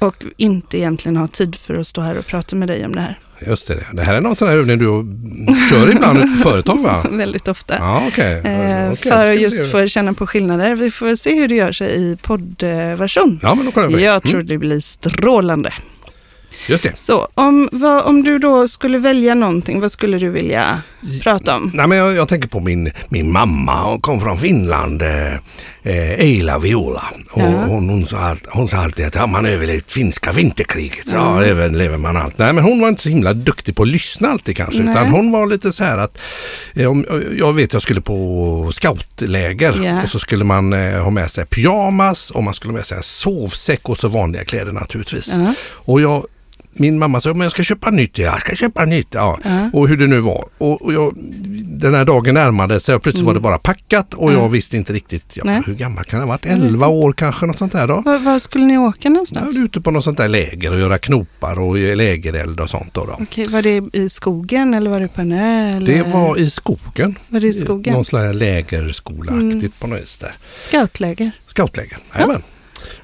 och 0.00 0.24
inte 0.36 0.78
egentligen 0.78 1.16
ha 1.16 1.28
tid 1.28 1.56
för 1.56 1.74
att 1.74 1.86
stå 1.86 2.00
här 2.00 2.18
och 2.18 2.26
prata 2.26 2.56
med 2.56 2.68
dig 2.68 2.84
om 2.84 2.94
det 2.94 3.00
här. 3.00 3.18
Just 3.46 3.68
det. 3.68 3.84
Det 3.92 4.02
här 4.02 4.14
är 4.14 4.20
någon 4.20 4.36
sån 4.36 4.48
här 4.48 4.56
övning 4.56 4.78
du 4.78 4.86
kör 5.70 5.90
ibland 5.90 6.20
på 6.22 6.48
företag 6.50 6.82
va? 6.82 7.04
Väldigt 7.10 7.48
ofta. 7.48 7.74
Ja, 7.78 8.02
okej. 8.08 8.32
Eh, 8.44 8.92
Okej, 8.92 9.12
för 9.12 9.30
att 9.30 9.40
just 9.40 9.56
se. 9.56 9.64
få 9.64 9.86
känna 9.88 10.12
på 10.14 10.26
skillnader. 10.26 10.74
Vi 10.74 10.90
får 10.90 11.16
se 11.16 11.34
hur 11.34 11.48
det 11.48 11.54
gör 11.54 11.72
sig 11.72 11.94
i 12.02 12.16
poddversion. 12.22 13.40
Ja, 13.42 13.54
men 13.54 13.66
då 13.66 13.72
kollar 13.72 13.88
vi. 13.88 14.04
Jag 14.04 14.22
tror 14.22 14.34
Mm. 14.34 14.46
det 14.46 14.58
blir 14.58 14.80
strålande. 14.80 15.72
Just 16.68 16.82
det. 16.84 16.98
Så 16.98 17.28
om, 17.34 17.68
vad, 17.72 18.02
om 18.04 18.22
du 18.22 18.38
då 18.38 18.68
skulle 18.68 18.98
välja 18.98 19.34
någonting, 19.34 19.80
vad 19.80 19.92
skulle 19.92 20.18
du 20.18 20.30
vilja 20.30 20.64
prata 21.22 21.56
om? 21.56 21.70
Nej, 21.74 21.86
men 21.86 21.98
jag, 21.98 22.14
jag 22.16 22.28
tänker 22.28 22.48
på 22.48 22.60
min, 22.60 22.90
min 23.08 23.32
mamma, 23.32 23.84
hon 23.84 24.00
kom 24.00 24.20
från 24.20 24.38
Finland, 24.38 25.02
eh, 25.02 25.32
eh, 25.82 26.20
Eila 26.20 26.58
Viola. 26.58 27.02
Och 27.30 27.40
Ja. 27.42 27.64
hon, 27.66 27.88
hon, 27.88 28.06
sa 28.06 28.18
allt, 28.18 28.46
hon 28.50 28.68
sa 28.68 28.76
alltid 28.76 29.06
att 29.06 29.14
ja, 29.14 29.26
man 29.26 29.46
överlevt 29.46 29.92
finska 29.92 30.32
vinterkriget, 30.32 31.08
så 31.08 31.14
ja, 31.14 31.44
överlever 31.44 31.96
man 31.96 32.16
allt. 32.16 32.38
Nej, 32.38 32.52
men 32.52 32.64
hon 32.64 32.80
var 32.80 32.88
inte 32.88 33.02
så 33.02 33.08
himla 33.08 33.32
duktig 33.32 33.76
på 33.76 33.82
att 33.82 33.88
lyssna 33.88 34.28
alltid 34.28 34.56
kanske, 34.56 34.82
Nej. 34.82 34.92
utan 34.92 35.06
hon 35.08 35.32
var 35.32 35.46
lite 35.46 35.72
så 35.72 35.84
här 35.84 35.98
att, 35.98 36.18
eh, 36.74 36.90
om, 36.90 37.06
jag 37.38 37.52
vet 37.52 37.72
jag 37.72 37.82
skulle 37.82 38.00
på 38.00 38.70
scoutläger 38.74 39.80
Ja. 39.84 40.02
och 40.02 40.08
så 40.10 40.18
skulle 40.18 40.44
man 40.44 40.72
eh, 40.72 41.02
ha 41.02 41.10
med 41.10 41.30
sig 41.30 41.46
pyjamas 41.46 42.30
och 42.30 42.44
man 42.44 42.54
skulle 42.54 42.72
ha 42.72 42.76
med 42.76 42.86
sig 42.86 42.96
en 42.96 43.02
sovsäck 43.02 43.88
och 43.88 43.98
så 43.98 44.08
vanliga 44.08 44.44
kläder 44.44 44.72
naturligtvis. 44.72 45.32
Ja. 45.36 45.54
Och 45.70 46.00
jag 46.00 46.26
min 46.78 46.98
mamma 46.98 47.20
sa, 47.20 47.28
men 47.30 47.40
jag 47.40 47.50
ska 47.52 47.62
köpa 47.62 47.90
nytt. 47.90 48.18
Jag 48.18 48.40
ska 48.40 48.56
köpa 48.56 48.84
nytt. 48.84 49.08
Ja. 49.14 49.38
Ja. 49.44 49.70
Och 49.72 49.88
hur 49.88 49.96
det 49.96 50.06
nu 50.06 50.20
var. 50.20 50.44
Och, 50.58 50.82
och 50.82 50.92
jag, 50.92 51.12
den 51.64 51.94
här 51.94 52.04
dagen 52.04 52.34
närmade 52.34 52.80
sig 52.80 52.94
och 52.94 53.02
plötsligt 53.02 53.26
var 53.26 53.34
det 53.34 53.40
bara 53.40 53.58
packat 53.58 54.14
och 54.14 54.22
Mm. 54.28 54.34
Ja. 54.34 54.42
jag 54.42 54.48
visste 54.48 54.76
inte 54.76 54.92
riktigt, 54.92 55.36
ja, 55.36 55.42
Nej. 55.46 55.62
hur 55.66 55.74
gammal 55.74 56.04
kan 56.04 56.20
det 56.20 56.26
ha 56.26 56.32
varit? 56.32 56.46
11 56.46 56.86
år 56.88 57.12
kanske, 57.12 57.46
något 57.46 57.58
sånt 57.58 57.72
där 57.72 57.86
då. 57.86 58.00
Var, 58.00 58.18
var 58.18 58.38
skulle 58.38 58.64
ni 58.66 58.78
åka 58.78 59.08
någonstans? 59.10 59.56
var 59.56 59.64
ute 59.64 59.80
på 59.80 59.90
något 59.90 60.04
sånt 60.04 60.18
där 60.18 60.28
läger 60.28 60.72
och 60.72 60.78
göra 60.80 60.98
knopar 60.98 61.58
och 61.60 61.76
lägereld 61.78 62.60
och 62.60 62.70
sånt 62.70 62.94
då. 62.94 63.04
då. 63.04 63.16
Okej, 63.20 63.46
var 63.48 63.62
det 63.62 63.82
i 63.92 64.08
skogen 64.08 64.74
eller 64.74 64.90
var 64.90 65.00
det 65.00 65.08
på 65.08 65.20
en 65.20 65.32
ö? 65.32 65.70
Eller? 65.76 65.86
Det 65.94 66.02
var 66.02 66.38
i 66.38 66.50
skogen. 66.50 67.18
Var 67.28 67.40
det 67.40 67.46
i 67.48 67.52
skogen? 67.54 67.92
Någon 67.94 68.04
slags 68.04 68.34
lägerskolaaktigt 68.34 69.52
Mm. 69.62 69.72
på 69.78 69.86
något 69.86 70.00
vis 70.00 70.16
där. 70.18 70.32
Scoutläger? 70.56 71.30
Scoutläger, 71.46 71.98
jajamän. 72.14 72.42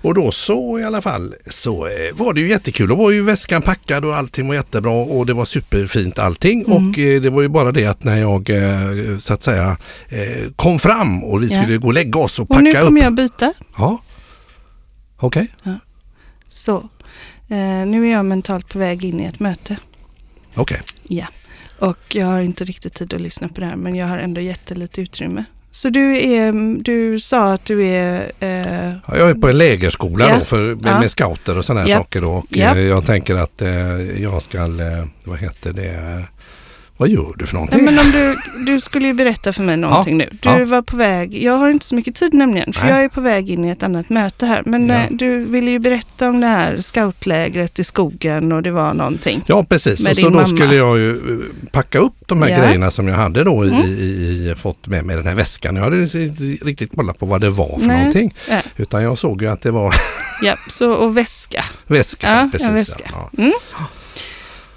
Och 0.03 0.15
då 0.15 0.33
så 0.33 0.79
i 0.79 0.85
alla 0.85 1.03
fall 1.03 1.35
så 1.47 1.87
eh, 1.87 1.93
var 2.15 2.33
det 2.33 2.41
ju 2.41 2.49
jättekul. 2.49 2.89
Då 2.89 2.95
var 2.95 3.11
ju 3.11 3.23
väskan 3.23 3.63
packad 3.63 4.05
och 4.05 4.17
allting 4.17 4.49
var 4.49 4.55
jättebra 4.55 4.93
och 4.93 5.27
det 5.27 5.35
var 5.35 5.45
superfint 5.45 6.19
allting. 6.19 6.65
Mm. 6.67 6.73
Och 6.91 6.99
eh, 6.99 7.21
det 7.21 7.31
var 7.31 7.43
ju 7.43 7.49
bara 7.49 7.73
det 7.73 7.87
att 7.87 8.05
när 8.05 8.17
jag 8.17 8.51
eh, 8.51 9.19
så 9.19 9.35
att 9.35 9.43
säga 9.43 9.77
eh, 10.09 10.51
kom 10.57 10.79
fram 10.79 11.25
och 11.25 11.43
vi 11.43 11.47
Ja. 11.55 11.63
skulle 11.63 11.77
gå 11.79 11.87
och 11.87 11.95
lägga 11.95 12.21
oss 12.21 12.39
och 12.39 12.51
Och 12.51 12.63
nu 12.63 12.73
packa 12.73 12.85
kommer 12.85 13.01
upp. 13.01 13.05
jag 13.05 13.15
byta. 13.15 13.53
Ja, 13.77 14.03
okej. 15.17 15.49
Så. 16.49 16.77
Eh, 17.49 17.87
nu 17.87 18.07
är 18.09 18.13
jag 18.13 18.25
mentalt 18.25 18.69
på 18.69 18.79
väg 18.79 19.05
in 19.05 19.21
i 19.21 19.25
ett 19.25 19.41
möte. 19.41 19.77
Okej. 20.55 20.81
Ja. 21.09 21.27
Och 21.79 21.99
jag 22.09 22.27
har 22.27 22.41
inte 22.41 22.65
riktigt 22.65 22.95
tid 22.95 23.15
att 23.15 23.21
lyssna 23.21 23.49
på 23.49 23.61
det 23.61 23.67
här 23.67 23.77
men 23.77 23.95
jag 23.95 24.07
har 24.07 24.19
ändå 24.19 24.41
gett 24.41 24.67
det 24.67 24.75
lite 24.75 25.01
utrymme. 25.01 25.45
Så 25.75 25.89
du, 25.89 26.17
är, 26.23 26.53
du 26.83 27.19
sa 27.19 27.53
att 27.53 27.65
du 27.65 27.87
är... 27.87 28.33
Eh, 28.41 28.93
Ja, 29.09 29.17
Jag 29.19 29.31
är 29.31 29.35
på 29.35 29.49
en 29.49 29.59
lägerskola 29.59 30.29
Ja. 30.29 30.39
då 30.39 30.45
för, 30.45 30.75
med, 30.75 30.79
Ja. 30.87 31.01
med 31.01 31.11
scouter 31.11 31.59
och 31.59 31.65
sådana 31.65 31.81
här 31.81 31.89
Ja. 31.91 31.97
saker 31.97 32.21
då. 32.21 32.31
Och 32.31 32.59
eh, 32.59 32.79
jag 32.79 33.07
tänker 33.07 33.35
att 33.35 33.63
eh, 33.63 34.23
jag 34.23 34.43
ska, 34.43 34.59
eh, 34.59 35.05
vad 35.25 35.39
heter 35.39 35.73
det, 35.73 36.23
vad 36.97 37.09
gör 37.09 37.35
du 37.39 37.47
för 37.47 37.55
nej, 37.55 37.61
någonting? 37.67 37.85
men 37.85 37.99
om 37.99 38.11
du, 38.11 38.37
du 38.73 38.81
skulle 38.81 39.07
ju 39.07 39.15
berätta 39.15 39.53
för 39.53 39.63
mig 39.63 39.77
någonting 39.77 40.17
nu. 40.19 40.29
Du 40.31 40.39
Ja. 40.49 40.65
var 40.65 40.83
på 40.83 40.97
väg, 40.97 41.43
jag 41.43 41.53
har 41.57 41.71
inte 41.71 41.87
så 41.87 41.95
mycket 41.95 42.15
tid 42.15 42.35
nämligen, 42.35 42.73
för 42.73 42.83
Nej. 42.83 42.91
jag 42.91 43.05
är 43.05 43.09
på 43.09 43.21
väg 43.21 43.51
in 43.51 43.65
i 43.65 43.71
ett 43.71 43.83
annat 43.83 44.09
möte 44.11 44.47
här. 44.47 44.63
Men 44.67 44.89
Ja. 44.89 44.95
eh, 44.95 45.07
du 45.11 45.45
ville 45.45 45.71
ju 45.71 45.79
berätta 45.79 46.29
om 46.29 46.41
det 46.41 46.47
här 46.47 46.81
scoutlägret 46.81 47.79
i 47.79 47.85
skogen 47.85 48.53
och 48.53 48.63
det 48.63 48.71
var 48.71 48.95
någonting. 48.95 49.43
Ja 49.47 49.65
precis, 49.65 50.01
Med 50.01 50.11
och 50.13 50.17
så 50.19 50.29
då 50.29 50.31
mamma. 50.31 50.47
skulle 50.47 50.75
jag 50.75 50.99
ju 50.99 51.11
eh, 51.11 51.71
packa 51.73 51.99
upp 51.99 52.15
de 52.27 52.43
här 52.43 52.49
Ja. 52.49 52.59
grejerna 52.59 52.91
som 52.91 53.09
jag 53.09 53.17
hade 53.17 53.45
då 53.45 53.65
i, 53.65 53.69
Mm. 53.69 53.83
i, 53.83 54.51
i, 54.51 54.55
fått 54.59 54.87
med 54.87 55.05
mig 55.05 55.17
den 55.17 55.27
här 55.27 55.35
väskan. 55.35 55.77
Jag 55.77 55.83
hade 55.85 56.03
inte 56.03 56.19
riktigt 56.65 56.91
kollat 56.97 57.19
på 57.19 57.27
vad 57.27 57.41
det 57.41 57.51
var 57.51 57.79
för 57.79 57.87
Nej. 57.87 57.97
någonting. 57.99 58.35
Ja. 58.49 58.61
Utan 58.77 59.03
jag 59.03 59.19
såg 59.19 59.43
ju 59.43 59.49
att 59.49 59.63
det 59.63 59.71
var 59.71 59.95
Ja, 60.43 60.55
så, 60.69 60.93
och 60.93 61.17
väska. 61.17 61.65
väska. 61.87 62.27
Ja, 62.31 62.49
precis, 62.53 62.69
väska. 62.69 63.05
Ja. 63.13 63.45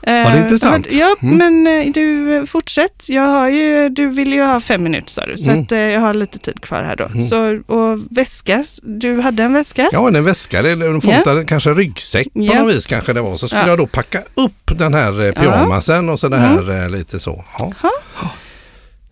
Mm. 0.08 0.32
det 0.32 0.38
Eh, 0.38 0.44
intressant. 0.44 0.92
Ja, 0.92 1.16
Mm. 1.22 1.38
men 1.38 1.68
eh, 1.88 1.94
du 1.94 2.36
eh, 2.38 2.46
fortsätt. 2.46 3.10
Jag 3.10 3.22
har 3.28 3.50
ju, 3.50 3.90
du 3.90 4.08
vill 4.08 4.34
ju 4.34 4.42
ha 4.44 4.62
fem 4.62 4.84
minuter 4.84 5.12
sa 5.12 5.26
du, 5.26 5.38
så 5.38 5.50
Mm. 5.50 5.64
att, 5.64 5.72
jag 5.72 6.00
har 6.00 6.14
lite 6.14 6.40
tid 6.40 6.62
kvar 6.62 6.84
här 6.84 6.96
då. 6.96 7.06
Mm. 7.06 7.26
Så, 7.26 7.62
och 7.76 8.00
väska, 8.10 8.64
du 8.84 9.22
hade 9.22 9.44
en 9.44 9.54
väska? 9.54 9.90
Ja, 9.92 10.08
en 10.08 10.24
väska 10.24 10.60
eller 10.60 10.90
en 10.90 11.02
fotad, 11.02 11.48
kanske 11.48 11.70
en 11.70 11.76
ryggsäck 11.76 12.34
på 12.34 12.40
Ja. 12.44 12.62
något 12.64 12.74
vis 12.76 12.86
kanske 12.88 13.14
det 13.14 13.22
var. 13.22 13.38
Så 13.38 13.48
skulle 13.48 13.62
Ja. 13.62 13.68
jag 13.70 13.78
då 13.78 13.88
packa 13.88 14.20
upp 14.34 14.72
den 14.78 14.94
här 14.94 15.32
pyjamasen 15.32 16.10
och 16.10 16.20
så 16.20 16.28
det 16.28 16.38
här 16.38 16.84
eh, 16.84 16.90
lite 16.90 17.20
så. 17.20 17.46
Ja. 17.60 17.74
Ha. 17.82 17.92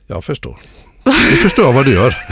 Jag 0.07 0.23
förstår. 0.23 0.57
Du 1.03 1.11
förstår 1.37 1.73
vad 1.73 1.85
du 1.85 1.93
gör. 1.93 2.15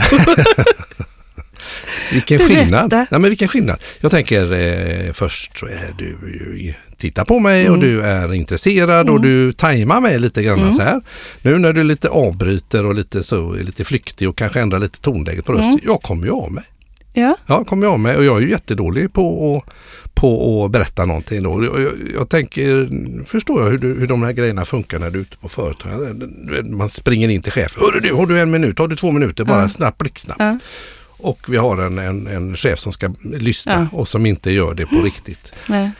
vilken 2.12 2.38
Berätta. 2.38 2.54
skillnad. 2.54 2.92
Nej, 2.92 3.06
men 3.10 3.22
vilken 3.22 3.48
skillnad. 3.48 3.78
Jag 4.00 4.10
tänker 4.10 4.52
eh, 4.52 5.12
först 5.12 5.58
så 5.58 5.66
är 5.66 5.94
du 5.98 6.04
ju, 6.06 6.74
tittar 7.04 7.24
på 7.24 7.40
mig 7.40 7.68
och 7.70 7.76
Mm. 7.76 7.88
du 7.88 8.02
är 8.02 8.32
intresserad 8.34 9.10
och 9.10 9.20
du 9.20 9.52
tajmar 9.52 10.00
mig 10.00 10.18
lite 10.20 10.42
grann 10.42 10.58
Mm. 10.58 10.72
så 10.72 10.82
här. 10.82 11.00
Nu 11.42 11.58
när 11.58 11.72
du 11.72 11.84
lite 11.84 12.08
avbryter 12.08 12.86
och 12.86 12.94
lite 12.94 13.22
så 13.22 13.52
lite 13.52 13.84
flyktig 13.84 14.28
och 14.28 14.36
kanske 14.36 14.60
ändrar 14.60 14.78
lite 14.78 15.00
tonläget 15.00 15.44
på 15.44 15.52
rösten. 15.52 15.68
Mm. 15.68 15.80
Jag 15.84 16.02
kommer 16.02 16.26
ju 16.26 16.32
av 16.32 16.52
mig. 16.52 16.64
Ja, 17.12 17.36
Ja, 17.46 17.64
kommer 17.64 17.86
jag 17.86 17.92
av 17.92 18.00
mig 18.00 18.16
och 18.16 18.24
jag 18.24 18.36
är 18.36 18.40
ju 18.40 18.50
jättedålig 18.50 19.12
på 19.12 19.56
att, 19.66 19.74
på 20.14 20.64
att 20.64 20.70
berätta 20.70 21.04
någonting 21.04 21.42
då. 21.42 21.50
Och 21.52 21.64
Jag, 21.82 21.92
jag 22.14 22.28
tänker, 22.28 22.90
förstår 23.24 23.62
jag 23.62 23.70
hur, 23.70 23.78
du, 23.78 23.94
hur 23.94 24.06
de 24.06 24.22
här 24.22 24.32
grejerna 24.32 24.64
funkar 24.64 24.98
när 24.98 25.10
du 25.10 25.18
är 25.18 25.22
ute 25.22 25.36
på 25.36 25.48
företag. 25.48 26.22
Man 26.66 26.90
springer 26.90 27.28
in 27.28 27.42
till 27.42 27.52
chefen. 27.52 27.82
Hörru 27.82 28.00
du, 28.00 28.12
har 28.14 28.26
du 28.26 28.40
en 28.40 28.50
minut? 28.50 28.78
Har 28.78 28.88
du 28.88 28.96
två 28.96 29.12
minuter? 29.12 29.44
Bara 29.44 29.62
Ja. 29.62 29.68
snabbt, 29.68 29.98
blixtsnabbt. 29.98 30.40
ja, 30.40 30.58
Och 31.06 31.38
vi 31.48 31.56
har 31.56 31.78
en, 31.78 31.98
en, 31.98 32.26
en 32.26 32.56
chef 32.56 32.78
som 32.78 32.92
ska 32.92 33.10
lyssna 33.22 33.88
Ja. 33.92 33.98
och 33.98 34.08
som 34.08 34.26
inte 34.26 34.50
gör 34.50 34.74
det 34.74 34.86
på 34.86 34.96
riktigt. 34.96 35.52
nej. 35.68 35.90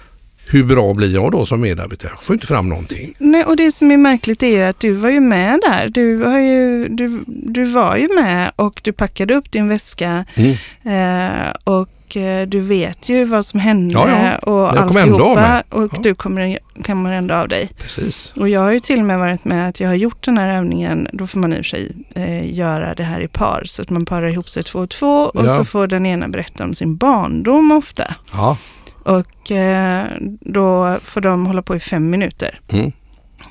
Hur 0.46 0.64
bra 0.64 0.94
blir 0.94 1.14
jag 1.14 1.32
då 1.32 1.46
som 1.46 1.60
medarbetare? 1.60 2.10
Jag 2.14 2.22
får 2.22 2.34
inte 2.34 2.46
fram 2.46 2.68
någonting. 2.68 3.14
nej. 3.18 3.44
Och 3.44 3.56
det 3.56 3.72
som 3.72 3.90
är 3.90 3.96
märkligt 3.96 4.42
är 4.42 4.46
ju 4.48 4.62
att 4.62 4.80
du 4.80 4.92
var 4.92 5.08
ju 5.10 5.20
med 5.20 5.60
där. 5.62 5.88
Du, 5.88 6.24
har 6.24 6.38
ju, 6.38 6.88
du, 6.88 7.24
du 7.26 7.64
var 7.64 7.96
ju 7.96 8.08
med 8.14 8.52
och 8.56 8.80
du 8.84 8.92
packade 8.92 9.34
upp 9.34 9.52
din 9.52 9.68
väska 9.68 10.24
Mm. 10.34 10.50
eh, 10.84 11.52
och 11.64 12.16
eh, 12.16 12.46
du 12.46 12.60
vet 12.60 13.08
ju 13.08 13.24
vad 13.24 13.46
som 13.46 13.60
hände 13.60 13.94
Ja, 13.94 14.08
ja. 14.10 14.36
och 14.52 14.80
alltihopa 14.80 15.62
och 15.68 15.82
Ja. 15.92 15.98
du 16.02 16.14
kommer, 16.14 16.58
kommer 16.86 17.12
ändå 17.12 17.34
av 17.34 17.48
dig. 17.48 17.70
Precis. 17.78 18.32
Och 18.36 18.48
jag 18.48 18.60
har 18.60 18.70
ju 18.72 18.80
till 18.80 18.98
och 18.98 19.04
med 19.04 19.18
varit 19.18 19.44
med 19.44 19.68
att 19.68 19.80
jag 19.80 19.88
har 19.88 19.94
gjort 19.94 20.24
den 20.24 20.38
här 20.38 20.58
övningen, 20.58 21.08
då 21.12 21.26
får 21.26 21.38
man 21.38 21.52
i 21.52 21.54
och 21.54 21.56
för 21.56 21.64
sig 21.64 21.92
eh, 22.14 22.54
göra 22.54 22.94
det 22.94 23.02
här 23.02 23.20
i 23.20 23.28
par, 23.28 23.62
så 23.66 23.82
att 23.82 23.90
man 23.90 24.06
parar 24.06 24.26
ihop 24.28 24.48
sig 24.50 24.62
två 24.62 24.78
och 24.78 24.90
två 24.90 25.22
och 25.22 25.50
så 25.50 25.64
får 25.64 25.86
den 25.86 26.06
ena 26.06 26.28
berätta 26.28 26.64
om 26.64 26.74
sin 26.74 26.96
barndom 26.96 27.72
ofta. 27.72 28.14
Ja. 28.32 28.56
Och 29.04 29.50
eh, 29.50 30.06
då 30.40 30.98
får 31.02 31.20
de 31.20 31.46
hålla 31.46 31.62
på 31.62 31.76
i 31.76 31.80
fem 31.80 32.10
minuter. 32.10 32.60
Mm. 32.72 32.92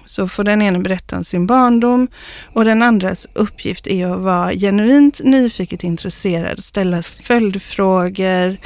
Så 0.05 0.27
får 0.27 0.43
den 0.43 0.61
ena 0.61 0.79
berätta 0.79 1.17
om 1.17 1.23
sin 1.23 1.47
barndom 1.47 2.07
och 2.53 2.65
den 2.65 2.81
andras 2.81 3.27
uppgift 3.33 3.87
är 3.87 4.07
att 4.07 4.19
vara 4.19 4.51
genuint 4.53 5.21
nyfiket 5.23 5.83
intresserad, 5.83 6.63
ställa 6.63 7.03
följdfrågor 7.03 8.57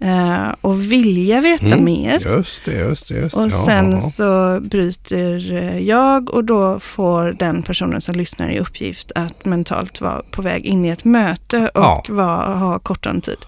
eh, 0.00 0.48
och 0.60 0.92
vilja 0.92 1.40
veta 1.40 1.66
Mm. 1.66 1.84
mer. 1.84 2.20
Just 2.36 2.64
det, 2.64 2.72
just 2.72 3.08
det. 3.08 3.14
Just 3.14 3.34
det. 3.34 3.40
Och 3.40 3.46
Ja, 3.46 3.64
sen 3.64 3.90
ja, 3.92 3.96
ja. 4.02 4.10
så 4.10 4.60
bryter 4.60 5.52
eh, 5.52 5.78
jag 5.78 6.30
och 6.30 6.44
då 6.44 6.80
får 6.80 7.32
den 7.38 7.62
personen 7.62 8.00
som 8.00 8.14
lyssnar 8.14 8.50
i 8.50 8.58
uppgift 8.58 9.12
att 9.14 9.44
mentalt 9.44 10.00
vara 10.00 10.22
på 10.30 10.42
väg 10.42 10.64
in 10.66 10.84
i 10.84 10.88
ett 10.88 11.04
möte 11.04 11.58
och 11.74 11.80
Ja. 11.82 12.04
vara, 12.08 12.54
ha 12.54 12.78
kortare 12.78 13.20
tid. 13.20 13.38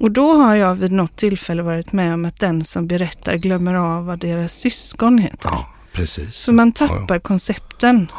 Och 0.00 0.10
då 0.10 0.32
har 0.32 0.54
jag 0.54 0.74
vid 0.74 0.92
något 0.92 1.16
tillfälle 1.16 1.62
varit 1.62 1.92
med 1.92 2.14
om 2.14 2.24
att 2.24 2.40
den 2.40 2.64
som 2.64 2.86
berättar 2.86 3.36
glömmer 3.36 3.74
av 3.74 4.06
vad 4.06 4.18
deras 4.18 4.52
syskon 4.54 5.18
heter. 5.18 5.48
Ja, 5.52 5.66
precis. 5.92 6.34
Så 6.36 6.52
man 6.52 6.72
tappar 6.72 7.18
koncepten. 7.18 8.10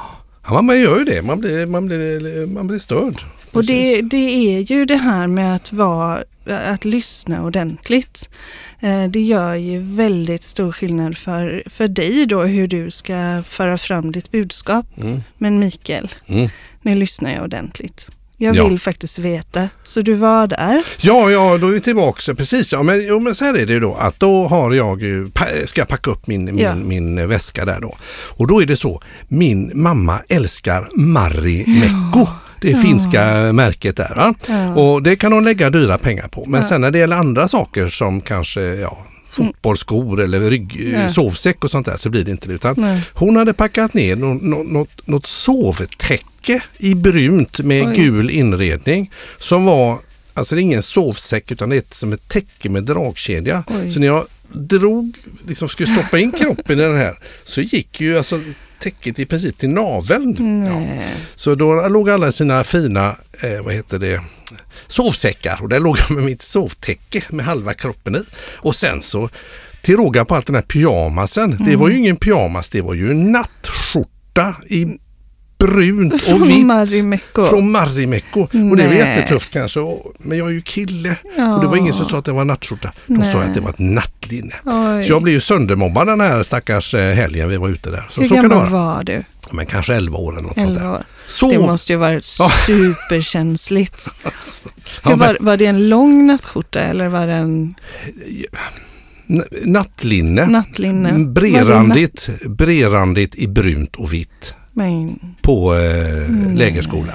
Ja, 0.48 0.62
man 0.62 0.80
gör 0.80 1.00
ju 1.00 1.06
det. 1.06 1.22
Man 1.22 1.40
blir, 1.40 1.66
man 1.66 1.86
blir, 1.86 2.46
man 2.48 2.68
blir 2.68 2.80
störd. 2.80 3.22
Och 3.52 3.66
det, 3.66 4.02
det 4.02 4.18
är 4.58 4.60
ju 4.60 4.86
det 4.86 4.96
här 4.98 5.28
med 5.28 5.56
att, 5.56 5.74
vara, 5.74 6.24
att 6.72 6.86
lyssna 6.86 7.44
ordentligt. 7.44 8.30
Eh, 8.80 9.06
Det 9.10 9.22
gör 9.22 9.56
ju 9.56 9.80
väldigt 9.82 10.44
stor 10.44 10.72
skillnad 10.72 11.18
för, 11.18 11.64
för 11.66 11.88
dig 11.88 12.26
då 12.26 12.44
hur 12.44 12.68
du 12.68 12.92
ska 12.92 13.44
föra 13.48 13.78
fram 13.78 14.12
ditt 14.12 14.32
budskap. 14.32 14.86
Mm. 15.02 15.22
Men 15.38 15.60
Mikael, 15.60 16.12
Mm. 16.28 16.50
nu 16.82 16.96
lyssnar 16.96 17.32
jag 17.34 17.44
ordentligt. 17.44 18.10
Jag 18.42 18.56
Ja. 18.56 18.68
vill 18.68 18.80
faktiskt 18.80 19.20
veta. 19.20 19.70
Så 19.84 20.02
du 20.02 20.14
var 20.14 20.48
där. 20.48 20.84
Ja, 21.02 21.30
ja, 21.32 21.58
då 21.58 21.68
är 21.68 21.72
vi 21.72 21.82
tillbaka. 21.82 22.36
Precis, 22.36 22.72
ja, 22.72 22.84
men, 22.84 23.06
jo, 23.08 23.20
men 23.20 23.36
så 23.36 23.46
här 23.46 23.54
är 23.54 23.66
det 23.66 23.74
ju 23.74 23.80
då 23.80 23.96
att 23.96 24.20
då 24.20 24.48
har 24.48 24.74
jag 24.74 25.02
ju, 25.02 25.28
ska 25.66 25.82
jag 25.82 25.88
packa 25.88 26.12
upp 26.12 26.28
min, 26.28 26.46
min, 26.46 26.58
Ja. 26.58 26.76
min 26.76 27.28
väska 27.28 27.66
där 27.66 27.80
då. 27.82 27.96
Och 28.30 28.48
då 28.48 28.62
är 28.62 28.66
det 28.66 28.78
så, 28.78 29.02
min 29.28 29.72
mamma 29.74 30.20
älskar 30.30 30.88
Marimekko. 30.96 32.28
Det 32.62 32.70
Ja. 32.72 32.82
finska 32.82 33.24
märket 33.54 33.98
där. 33.98 34.14
Va? 34.16 34.34
Ja. 34.48 34.76
Och 34.76 35.04
det 35.04 35.16
kan 35.16 35.34
hon 35.34 35.44
lägga 35.44 35.70
dyra 35.70 35.98
pengar 35.98 36.28
på. 36.28 36.46
Men 36.48 36.62
Ja. 36.62 36.68
sen 36.68 36.82
när 36.82 36.92
det 36.92 36.98
gäller 37.00 37.16
andra 37.16 37.48
saker 37.48 37.90
som 37.90 38.22
kanske 38.22 38.62
ja, 38.62 38.98
fotbollsskor 39.30 40.22
eller 40.22 40.40
rygg, 40.40 40.92
Ja. 40.94 41.10
sovsäck 41.10 41.64
och 41.64 41.72
sånt 41.72 41.86
där 41.86 41.98
så 41.98 42.10
blir 42.10 42.24
det 42.24 42.32
inte 42.32 42.48
det. 42.48 42.54
Utan 42.54 42.76
Nej. 42.78 43.02
hon 43.14 43.36
hade 43.36 43.54
packat 43.54 43.94
ner 43.94 44.16
något, 44.16 44.42
något, 44.72 45.08
något 45.08 45.26
sovtäcke 46.40 46.64
i 46.78 46.96
brunt 46.96 47.60
med 47.60 47.88
Oj. 47.88 47.96
gul 47.96 48.30
inredning 48.30 49.12
som 49.38 49.66
var, 49.66 49.98
alltså 50.34 50.56
det 50.56 50.62
är 50.62 50.64
ingen 50.64 50.84
sovsäck 50.84 51.52
utan 51.52 51.70
det 51.70 51.76
är 51.76 51.80
ett, 51.80 51.94
som 51.94 52.14
ett 52.14 52.28
täcke 52.28 52.70
med 52.70 52.84
dragkedja. 52.84 53.64
Oj. 53.68 53.90
Så 53.90 54.00
när 54.00 54.08
jag 54.08 54.26
drog, 54.52 55.18
liksom 55.48 55.68
skulle 55.68 55.94
stoppa 55.96 56.20
in 56.20 56.32
kroppen 56.32 56.80
i 56.80 56.82
den 56.82 56.98
här 56.98 57.16
så 57.44 57.62
gick 57.62 58.02
ju 58.02 58.18
alltså 58.18 58.40
täcket 58.80 59.20
i 59.20 59.26
princip 59.26 59.58
till 59.58 59.70
naveln. 59.70 60.66
Ja. 60.66 61.04
Så 61.36 61.56
då 61.56 61.88
låg 61.88 62.10
alla 62.10 62.32
sina 62.32 62.64
fina, 62.64 63.16
eh, 63.42 63.62
vad 63.62 63.74
heter 63.74 64.00
det, 64.00 64.22
sovsäckar 64.88 65.60
och 65.62 65.70
där 65.70 65.80
låg 65.80 65.98
jag 66.00 66.12
med 66.12 66.24
mitt 66.24 66.42
sovtäcke 66.42 67.24
med 67.30 67.46
halva 67.46 67.74
kroppen 67.74 68.16
i. 68.16 68.20
Och 68.56 68.76
sen 68.76 69.02
så 69.02 69.30
till 69.82 69.98
råga 69.98 70.26
på 70.26 70.36
allt 70.36 70.46
den 70.46 70.56
här 70.56 70.62
pyjamasen. 70.62 71.58
Det 71.66 71.76
var 71.76 71.88
ju 71.88 71.94
Mm. 71.94 72.04
ingen 72.04 72.16
pyjamas, 72.16 72.70
det 72.70 72.82
var 72.82 72.94
ju 72.94 73.12
en 73.12 73.32
nattskjorta 73.32 74.56
i 74.68 74.86
brunt 75.60 76.14
och 76.14 76.50
vitt. 76.50 76.66
Marimekko. 76.66 77.44
Från 77.44 77.72
Marimekko. 77.72 78.42
Och 78.42 78.78
det 78.78 78.88
var 78.88 78.94
jättetufft 78.94 79.54
kanske. 79.54 79.80
Men 80.18 80.38
jag 80.38 80.48
är 80.48 80.52
ju 80.52 80.62
kille. 80.62 81.16
Ja. 81.38 81.56
Och 81.56 81.62
det 81.62 81.68
var 81.68 81.78
ingen 81.78 81.94
som 81.94 82.10
sa 82.10 82.18
att 82.18 82.26
det 82.26 82.32
var 82.32 82.46
nattskjorta. 82.46 82.92
De 83.06 83.16
sa 83.16 83.22
Nej. 83.40 83.48
att 83.48 83.54
det 83.54 83.62
var 83.62 83.70
ett 83.70 83.80
nattlinne. 83.80 84.54
Oj. 84.66 85.04
Så 85.04 85.12
jag 85.12 85.22
blev 85.24 85.34
ju 85.36 85.42
söndermobbad 85.42 86.08
den 86.08 86.22
här 86.22 86.44
stackars 86.44 86.94
eh, 86.94 87.14
helgen 87.14 87.50
vi 87.50 87.58
var 87.58 87.70
ute 87.70 87.90
där. 87.90 88.08
Så, 88.10 88.22
Hur 88.22 88.28
så 88.28 88.36
gammal 88.36 88.70
var 88.70 89.04
du? 89.04 89.24
Men 89.52 89.66
kanske 89.66 89.96
11 89.96 90.18
år 90.18 90.32
eller 90.34 90.42
något 90.48 90.60
sånt 90.60 90.78
11 90.78 90.82
där. 90.82 90.92
år. 90.92 91.04
Så, 91.28 91.52
Det 91.52 91.60
måste 91.60 91.94
ju 91.94 91.98
varit 91.98 92.26
superkänsligt. 92.66 94.08
Ja, 95.04 95.16
var, 95.16 95.38
var 95.40 95.58
det 95.58 95.66
en 95.66 95.90
lång 95.90 96.28
nattskjorta 96.28 96.80
eller 96.80 97.08
var 97.08 97.28
det 97.28 97.34
en 97.34 97.76
Nattlinne. 99.64 100.46
nattlinne? 100.46 101.14
Brerandigt, 101.26 102.30
brerandigt 102.46 103.36
i 103.36 103.48
brunt 103.48 103.96
och 103.96 104.14
vitt 104.14 104.56
Men 104.80 105.20
på 105.42 105.76
eh, 105.76 106.56
lägerskola. 106.56 107.14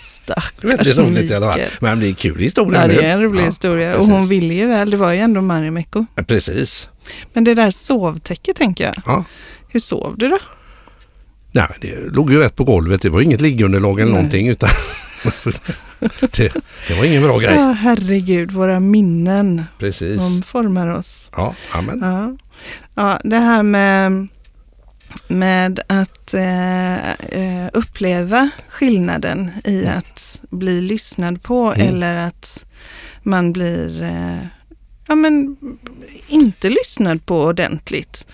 stackars 0.00 0.64
Väldigt 0.64 0.98
roligt 0.98 1.30
i 1.30 1.34
alla 1.34 1.50
fall. 1.50 1.58
Mikael. 1.58 1.76
Men 1.80 2.00
det 2.00 2.08
är 2.08 2.12
kul 2.12 2.38
historia. 2.38 2.80
Ja, 2.82 2.88
det 2.88 3.04
är 3.06 3.12
en 3.12 3.22
rolig 3.22 3.42
Ja, 3.42 3.46
historia. 3.46 3.90
Och 3.92 3.98
precis. 3.98 4.12
hon 4.12 4.28
ville 4.28 4.54
ju 4.54 4.66
väl, 4.66 4.90
det 4.90 4.96
var 4.96 5.12
ju 5.12 5.18
ändå 5.18 5.40
Marimekko. 5.40 6.06
Ja, 6.14 6.22
Precis. 6.22 6.88
Men 7.32 7.44
det 7.44 7.54
där 7.54 7.70
sovtäcket 7.70 8.56
tänker 8.56 8.84
jag. 8.84 8.94
Ja. 9.06 9.24
Hur 9.68 9.80
sov 9.80 10.14
du 10.18 10.28
då? 10.28 10.38
Nej, 11.52 11.68
det 11.80 11.96
låg 12.12 12.30
ju 12.32 12.38
rätt 12.38 12.56
på 12.56 12.64
golvet. 12.64 13.02
Det 13.02 13.08
var 13.08 13.20
inget 13.20 13.40
liggunderlag 13.40 14.00
eller 14.00 14.12
Nej. 14.12 14.14
någonting. 14.14 14.48
Utan 14.48 14.68
det, 16.20 16.52
det 16.88 16.94
var 16.98 17.04
ingen 17.04 17.22
bra 17.22 17.38
grej. 17.38 17.54
Ja, 17.54 17.72
herregud, 17.72 18.52
våra 18.52 18.80
minnen. 18.80 19.62
Precis. 19.78 20.16
De 20.20 20.42
formar 20.42 20.88
oss. 20.88 21.30
Ja, 21.36 21.54
amen. 21.74 22.00
Ja, 22.02 22.36
ja 22.94 23.20
det 23.24 23.38
här 23.38 23.62
med, 23.62 24.28
med 25.26 25.80
att 25.86 26.34
eh, 26.34 27.10
eh, 27.10 27.68
uppleva 27.72 28.50
skillnaden 28.68 29.50
i 29.64 29.86
att 29.86 30.40
bli 30.50 30.80
lyssnad 30.80 31.42
på 31.42 31.72
Mm. 31.76 31.88
eller 31.88 32.14
att 32.14 32.64
man 33.22 33.52
blir 33.52 34.02
eh, 34.02 34.46
ja, 35.06 35.14
men, 35.14 35.56
inte 36.28 36.70
lyssnad 36.70 37.26
på 37.26 37.42
ordentligt. 37.44 38.26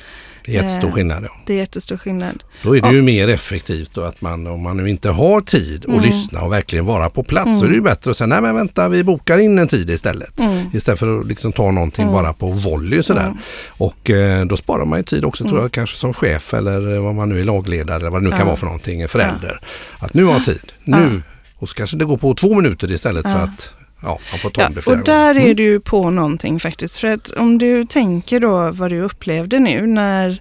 Det 0.50 0.57
är 0.59 0.62
jättestor 0.62 0.88
Eh, 0.88 0.95
skillnad. 0.95 1.25
Ja. 1.25 1.30
Det 1.47 1.52
är 1.52 1.57
jättestor 1.57 1.97
skillnad. 1.97 2.42
Då 2.62 2.76
är 2.76 2.80
det 2.80 2.92
ju 2.92 3.02
mer 3.02 3.28
effektivt 3.28 3.90
då 3.95 4.00
att 4.02 4.21
man, 4.21 4.47
om 4.47 4.62
man 4.62 4.76
nu 4.76 4.90
inte 4.90 5.11
har 5.11 5.40
tid 5.40 5.85
att 5.85 5.90
Mm. 5.90 6.00
lyssna 6.02 6.40
och 6.42 6.52
verkligen 6.52 6.85
vara 6.85 7.11
på 7.11 7.23
plats, 7.23 7.45
så 7.45 7.50
Mm. 7.50 7.64
är 7.64 7.69
det 7.69 7.75
ju 7.75 7.80
bättre 7.83 8.11
att 8.11 8.16
säga, 8.16 8.26
nej 8.26 8.40
men 8.40 8.54
vänta, 8.54 8.88
vi 8.88 9.04
bokar 9.04 9.38
in 9.38 9.59
en 9.59 9.69
tid 9.69 9.90
istället. 9.90 10.38
Mm. 10.40 10.64
Istället 10.73 10.99
för 11.00 11.21
att 11.21 11.26
liksom 11.26 11.52
ta 11.52 11.71
någonting 11.71 12.02
Mm. 12.04 12.14
bara 12.14 12.33
på 12.33 12.47
volley 12.50 13.02
sådär. 13.02 13.25
Mm. 13.25 13.37
Och 13.69 14.11
eh, 14.11 14.45
då 14.47 14.57
sparar 14.57 14.85
man 14.85 14.99
ju 14.99 15.02
tid 15.02 15.25
också 15.25 15.45
tror 15.45 15.52
Mm. 15.52 15.62
jag, 15.62 15.73
kanske 15.73 15.97
som 15.97 16.14
chef 16.14 16.54
eller 16.54 16.99
vad 16.99 17.14
man 17.14 17.28
nu 17.28 17.40
är 17.40 17.45
lagledare 17.45 17.97
eller 17.97 18.11
vad 18.11 18.21
det 18.23 18.25
nu 18.25 18.30
kan 18.30 18.38
Ja. 18.38 18.45
vara 18.47 18.57
för 18.57 18.66
någonting, 18.66 19.09
förälder. 19.09 19.61
Att 19.99 20.14
nu 20.14 20.25
har 20.25 20.40
tid, 20.40 20.73
nu. 20.85 21.23
Och 21.59 21.69
så 21.69 21.75
kanske 21.75 21.97
det 21.97 22.04
går 22.04 22.16
på 22.16 22.35
två 22.35 22.54
minuter 22.54 22.92
istället 22.92 23.23
för 23.23 23.30
Ja. 23.30 23.37
att 23.38 23.71
ja, 24.02 24.19
man 24.33 24.38
får 24.38 24.50
ta 24.50 24.61
Ja, 24.61 24.66
om 24.69 24.75
det 24.75 24.83
flera 24.83 24.99
och 24.99 25.04
där 25.04 25.35
gånger. 25.35 25.49
är 25.50 25.54
du 25.54 25.62
ju 25.62 25.80
på 25.80 26.11
någonting 26.11 26.61
faktiskt. 26.61 26.97
För 26.99 27.09
att 27.09 27.30
om 27.30 27.59
du 27.59 27.85
tänker 27.85 28.40
då 28.40 28.71
vad 28.73 28.90
du 28.90 29.00
upplevde 29.00 29.59
nu 29.59 29.87
när 29.87 30.40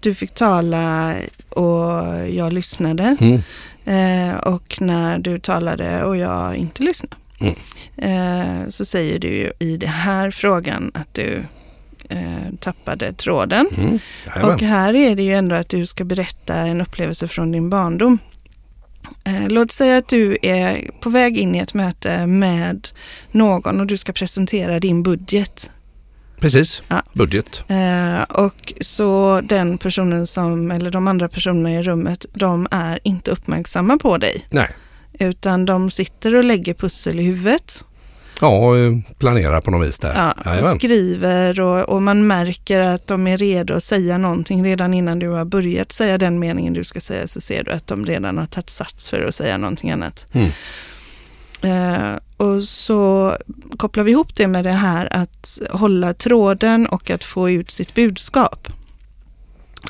du 0.00 0.14
fick 0.14 0.34
tala 0.34 1.14
och 1.48 2.28
jag 2.28 2.52
lyssnade 2.52 3.16
Mm. 3.20 3.42
eh, 3.84 4.36
och 4.36 4.76
när 4.80 5.18
du 5.18 5.38
talade 5.38 6.04
och 6.04 6.16
jag 6.16 6.56
inte 6.56 6.82
lyssnade. 6.82 7.16
Mm. 7.40 7.54
Eh, 7.96 8.68
så 8.68 8.84
säger 8.84 9.18
du 9.18 9.28
ju 9.28 9.52
i 9.58 9.76
den 9.76 9.88
här 9.90 10.30
frågan 10.30 10.90
att 10.94 11.14
du 11.14 11.44
eh, 12.10 12.54
tappade 12.60 13.12
tråden. 13.12 13.68
Mm. 13.78 13.98
Och 14.42 14.60
här 14.60 14.94
är 14.94 15.16
det 15.16 15.22
ju 15.22 15.32
ändå 15.34 15.54
att 15.54 15.68
du 15.68 15.86
ska 15.86 16.04
berätta 16.04 16.54
en 16.54 16.80
upplevelse 16.80 17.28
från 17.28 17.52
din 17.52 17.70
barndom. 17.70 18.18
Eh, 19.24 19.48
låt 19.48 19.72
säga 19.72 19.96
att 19.96 20.08
du 20.08 20.38
är 20.42 20.90
på 21.00 21.10
väg 21.10 21.38
in 21.38 21.54
i 21.54 21.58
ett 21.58 21.74
möte 21.74 22.26
med 22.26 22.88
någon 23.30 23.80
och 23.80 23.86
du 23.86 23.96
ska 23.96 24.12
presentera 24.12 24.80
din 24.80 25.02
budget. 25.02 25.70
Precis, 26.40 26.82
Ja. 26.88 27.02
budget. 27.12 27.64
Eh, 27.68 28.22
och 28.22 28.72
så 28.80 29.40
den 29.40 29.78
personen 29.78 30.26
som, 30.26 30.70
eller 30.70 30.90
de 30.90 31.08
andra 31.08 31.28
personerna 31.28 31.72
i 31.74 31.82
rummet, 31.82 32.26
de 32.34 32.68
är 32.70 32.98
inte 33.02 33.30
uppmärksamma 33.30 33.96
på 33.98 34.18
dig. 34.18 34.46
Nej, 34.50 34.68
Utan 35.18 35.64
de 35.64 35.90
sitter 35.90 36.34
och 36.34 36.44
lägger 36.44 36.74
pussel 36.74 37.20
i 37.20 37.22
huvudet. 37.22 37.84
Ja, 38.42 38.78
eh, 38.78 38.92
planera 39.18 39.60
på 39.60 39.70
något 39.70 39.88
vis 39.88 39.98
där. 39.98 40.14
Ja, 40.14 40.32
och 40.32 40.46
Jajamän. 40.46 40.74
skriver 40.74 41.60
och, 41.60 41.88
och 41.88 42.02
man 42.02 42.26
märker 42.26 42.80
att 42.80 43.06
de 43.06 43.26
är 43.26 43.38
redo 43.38 43.74
att 43.74 43.84
säga 43.84 44.18
någonting 44.18 44.64
redan 44.64 44.94
innan 44.94 45.18
du 45.18 45.28
har 45.28 45.44
börjat 45.44 45.92
säga 45.92 46.18
den 46.18 46.38
meningen 46.38 46.72
du 46.72 46.84
ska 46.84 47.00
säga 47.00 47.26
så 47.26 47.40
ser 47.40 47.64
du 47.64 47.70
att 47.70 47.86
de 47.86 48.06
redan 48.06 48.38
har 48.38 48.46
tagit 48.46 48.70
sats 48.70 49.10
för 49.10 49.20
att 49.20 49.34
säga 49.34 49.56
någonting 49.56 49.90
annat. 49.90 50.26
Mm. 50.32 50.50
Eh, 51.62 52.18
och 52.36 52.62
så 52.62 53.36
kopplar 53.76 54.04
vi 54.04 54.10
ihop 54.10 54.34
det 54.34 54.46
med 54.46 54.64
det 54.64 54.70
här 54.70 55.08
att 55.12 55.58
hålla 55.70 56.14
tråden 56.14 56.86
och 56.86 57.10
att 57.10 57.24
få 57.24 57.50
ut 57.50 57.70
sitt 57.70 57.94
budskap. 57.94 58.68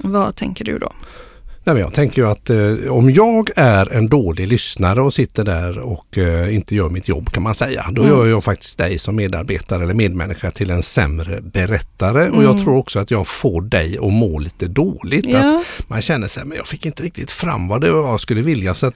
Vad 0.00 0.36
tänker 0.36 0.64
du 0.64 0.78
då? 0.78 0.92
Nej, 1.64 1.76
jag 1.78 1.94
tänker 1.94 2.22
ju 2.22 2.28
att 2.28 2.50
eh, 2.50 2.92
om 2.92 3.10
jag 3.10 3.50
är 3.56 3.92
en 3.92 4.06
dålig 4.08 4.48
lyssnare 4.48 5.02
och 5.02 5.14
sitter 5.14 5.44
där 5.44 5.78
och 5.78 6.18
eh, 6.18 6.54
inte 6.54 6.74
gör 6.74 6.88
mitt 6.88 7.08
jobb 7.08 7.30
kan 7.32 7.42
man 7.42 7.54
säga. 7.54 7.84
Då 7.90 8.02
Mm. 8.02 8.14
gör 8.16 8.26
jag 8.26 8.44
faktiskt 8.44 8.78
dig 8.78 8.98
som 8.98 9.16
medarbetare 9.16 9.82
eller 9.82 9.94
medmänniska 9.94 10.50
till 10.50 10.70
en 10.70 10.82
sämre 10.82 11.40
berättare. 11.40 12.30
Och 12.30 12.42
jag 12.44 12.50
Mm. 12.52 12.64
tror 12.64 12.76
också 12.76 12.98
att 12.98 13.10
jag 13.10 13.26
får 13.26 13.62
dig 13.62 13.98
att 13.98 14.12
må 14.12 14.38
lite 14.38 14.66
dåligt. 14.66 15.26
Att 15.26 15.32
Ja, 15.32 15.64
man 15.88 16.02
känner 16.02 16.26
sig, 16.28 16.44
men 16.44 16.56
jag 16.56 16.66
fick 16.66 16.86
inte 16.86 17.02
riktigt 17.02 17.30
fram 17.30 17.68
vad 17.68 17.80
det 17.80 17.92
var 17.92 18.08
jag 18.10 18.20
skulle 18.20 18.42
vilja. 18.42 18.74
Så 18.74 18.86
att, 18.86 18.94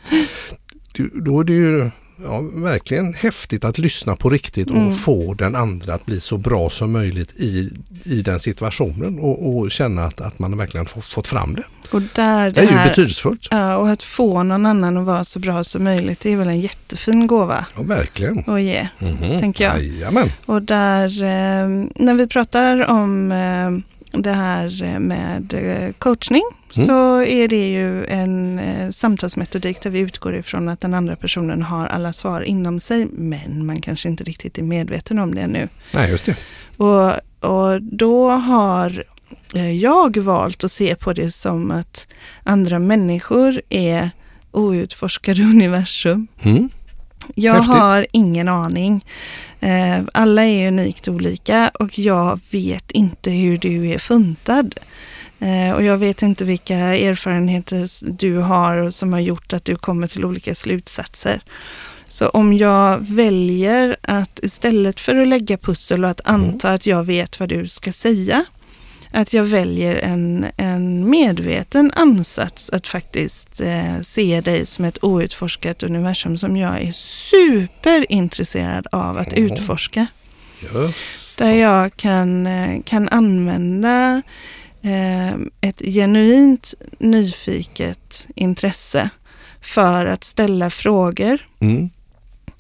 då 1.25 1.41
är 1.41 1.45
det 1.45 1.53
ju 1.53 1.91
ja, 2.25 2.41
verkligen 2.55 3.15
häftigt 3.15 3.65
att 3.65 3.79
lyssna 3.79 4.17
på 4.17 4.29
riktigt 4.29 4.71
och 4.71 4.77
Mm. 4.77 4.93
få 4.93 5.35
den 5.35 5.55
andra 5.55 5.95
att 5.95 6.07
bli 6.07 6.21
så 6.21 6.39
bra 6.39 6.71
som 6.71 6.93
möjligt 6.93 7.33
i, 7.37 7.71
i 8.05 8.23
den 8.23 8.41
situationen 8.41 9.19
och, 9.19 9.57
och 9.57 9.71
känna 9.71 10.05
att, 10.05 10.21
att 10.21 10.39
man 10.39 10.57
verkligen 10.57 10.87
får, 10.87 11.01
fått 11.01 11.29
fram 11.29 11.55
det. 11.55 11.63
och 11.93 12.03
där 12.15 12.45
Det 12.45 12.51
det 12.51 12.61
är 12.61 12.65
ju 12.65 12.77
här, 12.77 12.89
betydelsefullt. 12.89 13.49
ja, 13.51 13.77
och 13.77 13.89
att 13.89 14.03
få 14.03 14.43
någon 14.43 14.67
annan 14.67 14.97
att 14.97 15.07
vara 15.07 15.25
så 15.25 15.39
bra 15.39 15.65
som 15.65 15.85
möjligt, 15.85 16.21
det 16.21 16.33
är 16.33 16.37
väl 16.37 16.49
en 16.49 16.61
jättefin 16.61 17.27
gåva 17.27 17.67
Ja, 17.77 17.83
verkligen. 17.83 18.45
att 18.47 18.63
ge. 18.63 18.89
Mhm. 18.99 19.41
Tänker 19.41 19.65
jag. 19.65 19.83
Jajamän. 19.85 20.33
Och 20.47 20.63
där, 20.63 21.07
eh, 21.23 21.69
när 21.97 22.15
vi 22.15 22.27
pratar 22.27 22.87
om 22.91 23.33
eh, 23.33 23.96
det 24.23 24.33
här 24.33 24.99
med 24.99 25.55
eh, 25.55 25.93
coachning 25.93 26.43
Mm. 26.77 26.87
så 26.87 27.23
är 27.23 27.49
det 27.49 27.71
ju 27.71 28.05
en 28.07 28.59
eh, 28.59 28.91
samtalsmetodik 28.91 29.83
där 29.83 29.91
vi 29.91 29.99
utgår 29.99 30.37
ifrån 30.37 30.69
att 30.69 30.81
den 30.81 30.95
andra 30.95 31.17
personen 31.17 31.63
har 31.63 31.87
alla 31.87 32.13
svar 32.13 32.41
inom 32.41 32.81
sig 32.81 33.07
men 33.13 33.67
man 33.67 33.81
kanske 33.81 34.09
inte 34.09 34.25
riktigt 34.25 34.59
är 34.59 34.63
medveten 34.63 35.19
om 35.19 35.35
det 35.35 35.47
nu. 35.47 35.69
Nej, 35.95 36.11
just 36.11 36.25
det. 36.25 36.37
Och, 36.77 37.13
och 37.51 37.83
då 37.83 38.31
har 38.31 39.05
eh, 39.55 39.71
jag 39.77 40.17
valt 40.17 40.65
att 40.65 40.73
se 40.73 40.95
på 40.95 41.13
det 41.13 41.31
som 41.31 41.71
att 41.71 42.07
andra 42.43 42.79
människor 42.79 43.61
är 43.69 44.11
outforskade 44.51 45.43
universum. 45.55 46.27
Mm. 46.43 46.69
Jag 47.35 47.55
Häftigt. 47.55 47.75
har 47.75 48.07
ingen 48.13 48.49
aning. 48.49 49.05
Eh, 49.61 49.99
alla 50.13 50.45
är 50.45 50.69
unikt 50.69 51.09
olika 51.09 51.71
och 51.75 51.99
jag 51.99 52.41
vet 52.51 52.91
inte 52.91 53.31
hur 53.31 53.59
du 53.59 53.91
är 53.91 53.99
funtad. 53.99 54.75
Eh, 55.41 55.75
och 55.75 55.83
jag 55.83 55.99
vet 55.99 56.23
inte 56.23 56.45
vilka 56.45 56.77
erfarenheter 56.77 58.11
du 58.19 58.39
har 58.39 58.91
som 58.91 59.13
har 59.13 59.21
gjort 59.21 59.53
att 59.53 59.65
du 59.65 59.77
kommer 59.77 60.07
till 60.07 60.25
olika 60.25 60.55
slutsatser. 60.55 61.41
Så 62.09 62.29
om 62.29 62.53
jag 62.53 62.99
väljer 62.99 63.97
att 64.03 64.41
istället 64.43 65.01
för 65.01 65.17
att 65.17 65.29
lägga 65.29 65.59
pussel 65.59 66.05
och 66.05 66.11
att 66.11 66.21
anta 66.25 66.73
att 66.73 66.87
jag 66.87 67.05
vet 67.05 67.41
vad 67.41 67.49
du 67.49 67.67
ska 67.67 67.93
säga, 67.93 68.45
att 69.17 69.33
jag 69.33 69.45
väljer 69.45 69.97
en, 69.97 70.47
en 70.57 71.11
medveten 71.11 71.93
ansats 71.95 72.71
att 72.71 72.87
faktiskt 72.87 73.61
eh, 73.61 74.01
se 74.03 74.41
dig 74.41 74.67
som 74.67 74.85
ett 74.85 75.05
outforskat 75.05 75.83
universum 75.83 76.37
som 76.39 76.57
jag 76.57 76.83
är 76.83 76.93
superintresserad 76.93 78.87
av 78.93 79.17
att 79.19 79.37
Mhm. 79.37 79.47
utforska. 79.47 80.07
Just 80.63 81.39
Där 81.39 81.53
jag 81.55 81.97
kan, 81.97 82.47
eh, 82.47 82.83
kan 82.85 83.09
använda 83.09 84.23
eh, 84.83 85.35
ett 85.61 85.81
genuint 85.85 86.75
nyfiket 86.99 88.27
intresse 88.35 89.11
för 89.63 90.07
att 90.07 90.25
ställa 90.25 90.71
frågor 90.71 91.39
Mm. 91.61 91.91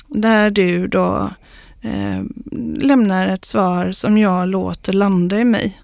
där 0.08 0.50
du 0.50 0.88
då 0.88 1.30
eh, 1.82 2.22
lämnar 2.76 3.28
ett 3.28 3.44
svar 3.44 3.92
som 3.92 4.18
jag 4.18 4.48
låter 4.48 4.92
landa 4.92 5.40
i 5.40 5.44
mig. 5.44 5.80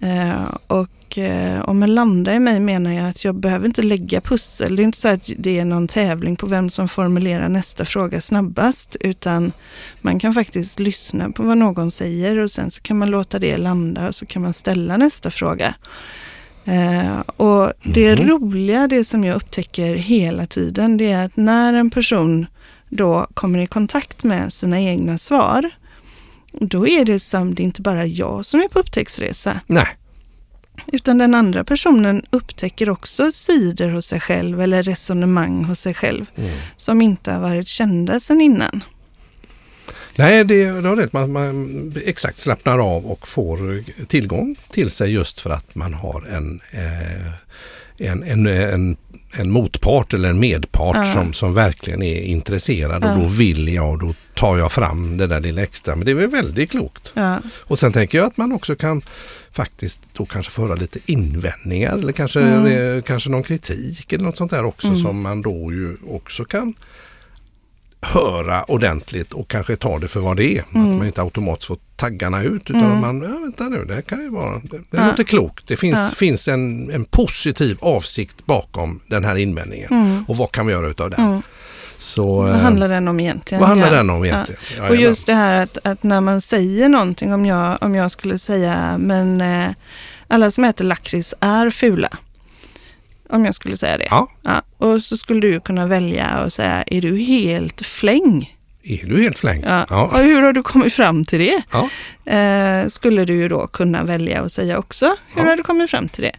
Eh, 0.00 0.54
och 0.66 1.18
eh, 1.18 1.60
och 1.60 1.76
med 1.76 1.88
landa 1.88 2.34
i 2.34 2.38
mig 2.40 2.60
menar 2.60 2.92
jag 2.92 3.08
att 3.08 3.24
jag 3.24 3.34
behöver 3.34 3.66
inte 3.66 3.82
lägga 3.82 4.20
pussel. 4.20 4.76
Det 4.76 4.82
är 4.82 4.84
inte 4.84 4.98
så 4.98 5.08
att 5.08 5.30
det 5.38 5.58
är 5.58 5.64
någon 5.64 5.88
tävling 5.88 6.36
på 6.36 6.46
vem 6.46 6.70
som 6.70 6.88
formulerar 6.88 7.48
nästa 7.48 7.84
fråga 7.84 8.20
snabbast, 8.20 8.96
utan 9.00 9.52
man 10.00 10.18
kan 10.18 10.34
faktiskt 10.34 10.78
lyssna 10.78 11.30
på 11.30 11.42
vad 11.42 11.58
någon 11.58 11.90
säger 11.90 12.38
och 12.38 12.50
sen 12.50 12.70
så 12.70 12.80
kan 12.82 12.98
man 12.98 13.10
låta 13.10 13.38
det 13.38 13.56
landa 13.56 14.08
och 14.08 14.14
så 14.14 14.26
kan 14.26 14.42
man 14.42 14.52
ställa 14.52 14.96
nästa 14.96 15.30
fråga. 15.30 15.74
Eh, 16.64 17.18
och 17.36 17.72
det 17.84 18.16
Mhm. 18.16 18.28
roliga, 18.28 18.86
det 18.88 19.04
som 19.04 19.24
jag 19.24 19.36
upptäcker 19.36 19.94
hela 19.94 20.46
tiden, 20.46 20.96
det 20.96 21.10
är 21.12 21.24
att 21.24 21.36
när 21.36 21.74
en 21.74 21.90
person 21.90 22.46
då 22.88 23.26
kommer 23.34 23.58
i 23.58 23.66
kontakt 23.66 24.24
med 24.24 24.52
sina 24.52 24.80
egna 24.80 25.18
svar, 25.18 25.70
då 26.60 26.88
är 26.88 27.04
det 27.04 27.20
som 27.20 27.54
det 27.54 27.62
inte 27.62 27.82
bara 27.82 28.06
jag 28.06 28.46
som 28.46 28.60
är 28.60 28.68
på 28.68 28.78
upptäcktsresa, 28.78 29.60
Nej, 29.66 29.86
utan 30.92 31.18
den 31.18 31.34
andra 31.34 31.64
personen 31.64 32.22
upptäcker 32.30 32.90
också 32.90 33.32
sidor 33.32 33.88
hos 33.88 34.06
sig 34.06 34.20
själv 34.20 34.60
eller 34.60 34.82
resonemang 34.82 35.64
hos 35.64 35.80
sig 35.80 35.94
själv 35.94 36.26
Mm. 36.36 36.50
som 36.76 37.02
inte 37.02 37.32
har 37.32 37.40
varit 37.40 37.68
kända 37.68 38.20
sedan 38.20 38.40
innan. 38.40 38.84
Nej 40.16 40.44
det, 40.44 40.64
det 40.80 40.88
har 40.88 40.96
rätt. 40.96 41.12
Man, 41.12 41.32
man 41.32 41.92
exakt 42.04 42.38
slappnar 42.38 42.78
av 42.78 43.06
och 43.06 43.28
får 43.28 43.84
tillgång 44.06 44.56
till 44.70 44.90
sig 44.90 45.12
just 45.12 45.40
för 45.40 45.50
att 45.50 45.74
man 45.74 45.94
har 45.94 46.26
en, 46.30 46.60
eh, 46.70 47.32
en, 47.98 48.22
en, 48.22 48.46
en, 48.46 48.96
en 49.32 49.50
motpart 49.50 50.14
eller 50.14 50.30
en 50.30 50.38
medpart 50.40 50.96
Ja. 50.96 51.12
som, 51.14 51.32
som 51.32 51.54
verkligen 51.54 52.02
är 52.02 52.20
intresserad 52.22 53.04
och 53.04 53.10
Ja. 53.10 53.14
då 53.16 53.26
vill 53.26 53.68
jag 53.68 53.90
och 53.90 53.98
då 53.98 54.14
tar 54.34 54.58
jag 54.58 54.72
fram 54.72 55.16
det 55.16 55.26
där 55.26 55.40
lilla 55.40 55.62
extra. 55.62 55.96
Men 55.96 56.04
det 56.04 56.10
är 56.10 56.14
väl 56.14 56.30
väldigt 56.30 56.70
klokt. 56.70 57.12
Ja, 57.14 57.40
Och 57.58 57.78
sen 57.78 57.92
tänker 57.92 58.18
jag 58.18 58.26
att 58.26 58.36
man 58.36 58.52
också 58.52 58.74
kan 58.74 59.02
faktiskt 59.52 60.00
då 60.12 60.26
kanske 60.26 60.52
få 60.52 60.62
höra 60.62 60.74
lite 60.74 60.98
invändningar 61.06 61.92
eller 61.92 62.12
kanske, 62.12 62.40
Mm. 62.40 63.02
kanske 63.02 63.30
någon 63.30 63.42
kritik 63.42 64.12
eller 64.12 64.24
något 64.24 64.36
sånt 64.36 64.50
där 64.50 64.64
också 64.64 64.86
Mm. 64.88 64.98
som 65.00 65.20
man 65.22 65.42
då 65.42 65.72
ju 65.72 65.96
också 66.08 66.44
kan 66.44 66.74
höra 68.02 68.64
ordentligt 68.64 69.32
och 69.32 69.48
kanske 69.48 69.76
ta 69.76 69.98
det 69.98 70.08
för 70.08 70.20
vad 70.20 70.36
det 70.36 70.58
är. 70.58 70.64
Mm. 70.74 70.90
Att 70.90 70.96
man 70.98 71.06
inte 71.06 71.22
automatiskt 71.22 71.66
får 71.66 71.78
taggarna 71.96 72.42
ut 72.42 72.70
utan 72.70 72.84
att 72.92 73.00
man, 73.00 73.22
ja, 73.22 73.38
vänta 73.38 73.64
nu, 73.64 73.84
det 73.84 73.94
här 73.94 74.00
kan 74.02 74.20
ju 74.22 74.30
vara, 74.30 74.60
det, 74.64 74.76
det 74.78 74.84
Ja. 74.90 75.06
låter 75.06 75.24
klokt. 75.24 75.68
Det 75.68 75.76
finns, 75.76 75.98
Ja. 75.98 76.10
finns 76.16 76.48
en, 76.48 76.90
en 76.90 77.04
positiv 77.04 77.78
avsikt 77.80 78.46
bakom 78.46 79.00
den 79.06 79.24
här 79.24 79.36
invändningen. 79.36 80.24
Och 80.28 80.36
vad 80.36 80.52
kan 80.52 80.66
vi 80.66 80.72
göra 80.72 80.86
utav 80.88 81.10
den? 81.10 81.20
Mm. 81.26 81.42
Så, 81.98 82.42
Vad 82.42 82.50
eh, 82.50 82.56
handlar 82.58 82.88
den 82.88 83.08
om 83.08 83.20
egentligen? 83.20 83.60
vad 83.60 83.68
handlar 83.68 83.88
Ja. 83.88 83.94
den 83.96 84.10
om 84.10 84.24
Ja. 84.24 84.34
egentligen? 84.34 84.60
Och 84.60 84.78
Jajamän. 84.78 85.00
just 85.00 85.26
det 85.26 85.34
här 85.34 85.62
att, 85.62 85.78
att 85.84 86.02
när 86.02 86.20
man 86.20 86.40
säger 86.40 86.88
någonting, 86.88 87.32
om 87.34 87.46
jag, 87.46 87.78
om 87.80 87.94
jag 87.94 88.10
skulle 88.10 88.38
säga 88.38 88.98
men 88.98 89.40
eh, 89.40 89.70
alla 90.28 90.50
som 90.50 90.64
äter 90.64 90.84
lakrits 90.84 91.34
är 91.40 91.70
fula. 91.70 92.08
Om 93.30 93.44
jag 93.44 93.54
skulle 93.54 93.76
säga 93.76 93.98
det. 93.98 94.06
Ja, 94.10 94.28
Ja, 94.42 94.62
och 94.78 95.02
så 95.02 95.16
skulle 95.16 95.40
du 95.40 95.60
kunna 95.60 95.86
välja 95.86 96.44
och 96.44 96.52
säga, 96.52 96.84
är 96.86 97.00
du 97.00 97.16
helt 97.18 97.86
fläng? 97.86 98.54
är 98.82 99.06
du 99.06 99.22
helt 99.22 99.38
flängd? 99.38 99.64
Ja. 99.68 99.86
Ja. 99.90 100.04
Och 100.04 100.18
hur 100.18 100.42
har 100.42 100.52
du 100.52 100.62
kommit 100.62 100.92
fram 100.92 101.24
till 101.24 101.38
det? 101.38 101.62
Ja. 101.72 101.88
Eh, 102.32 102.88
skulle 102.88 103.24
du 103.24 103.34
ju 103.34 103.48
då 103.48 103.66
kunna 103.66 104.04
välja 104.04 104.42
och 104.42 104.52
säga 104.52 104.78
också. 104.78 105.16
Hur 105.34 105.44
har 105.44 105.56
du 105.56 105.62
kommit 105.62 105.90
fram 105.90 106.08
till 106.08 106.22
det? 106.24 106.36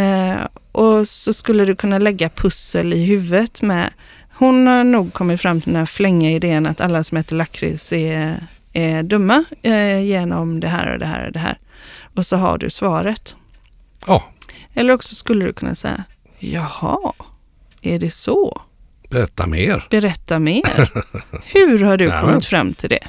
Eh, 0.00 0.36
och 0.72 1.08
så 1.08 1.32
skulle 1.32 1.64
du 1.64 1.76
kunna 1.76 1.98
lägga 1.98 2.28
pussel 2.28 2.92
i 2.92 3.04
huvudet 3.04 3.62
med, 3.62 3.90
hon 4.34 4.66
har 4.66 4.84
nog 4.84 5.12
kommit 5.12 5.40
fram 5.40 5.60
till 5.60 5.72
den 5.72 5.78
här 5.78 5.86
flänga 5.86 6.30
idén 6.30 6.66
att 6.66 6.80
alla 6.80 7.04
som 7.04 7.18
äter 7.18 7.36
lakrits 7.36 7.92
är, 7.92 8.46
är 8.72 9.02
dumma 9.02 9.44
eh, 9.62 10.00
genom 10.04 10.60
det 10.60 10.68
här 10.68 10.92
och 10.92 10.98
det 10.98 11.06
här 11.06 11.26
och 11.26 11.32
det 11.32 11.38
här. 11.38 11.58
Och 12.16 12.26
så 12.26 12.36
har 12.36 12.58
du 12.58 12.70
svaret. 12.70 13.36
ja, 14.06 14.24
Eller 14.76 14.92
också 14.92 15.14
skulle 15.14 15.44
du 15.44 15.52
kunna 15.52 15.74
säga, 15.74 16.04
jaha, 16.38 17.12
är 17.82 17.98
det 17.98 18.10
så? 18.10 18.62
berätta 19.08 19.46
mer. 19.46 19.86
Berätta 19.90 20.38
mer. 20.38 20.90
Hur 21.54 21.84
har 21.84 21.96
du 21.96 22.10
kommit 22.10 22.44
fram 22.44 22.74
till 22.74 22.90
det? 22.90 23.08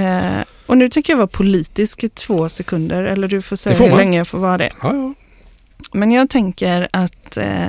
Eh, 0.00 0.44
och 0.66 0.78
nu 0.78 0.88
tänker 0.88 1.12
jag 1.12 1.18
vara 1.18 1.26
politisk 1.26 2.04
i 2.04 2.08
två 2.08 2.48
sekunder, 2.48 3.04
eller 3.04 3.28
du 3.28 3.42
får 3.42 3.56
säga 3.56 3.76
får 3.76 3.88
hur 3.88 3.96
länge 3.96 4.18
jag 4.18 4.28
får 4.28 4.38
vara 4.38 4.58
det. 4.58 4.70
Ja, 4.82 4.94
ja. 4.94 5.14
Men 5.92 6.12
jag 6.12 6.30
tänker 6.30 6.88
att 6.90 7.36
eh, 7.36 7.66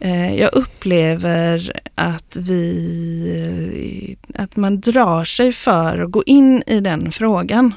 eh, 0.00 0.34
jag 0.34 0.54
upplever 0.54 1.72
att 1.94 2.36
vi, 2.36 4.16
att 4.34 4.56
man 4.56 4.80
drar 4.80 5.24
sig 5.24 5.52
för 5.52 5.98
att 5.98 6.10
gå 6.10 6.22
in 6.26 6.62
i 6.66 6.80
den 6.80 7.12
frågan. 7.12 7.74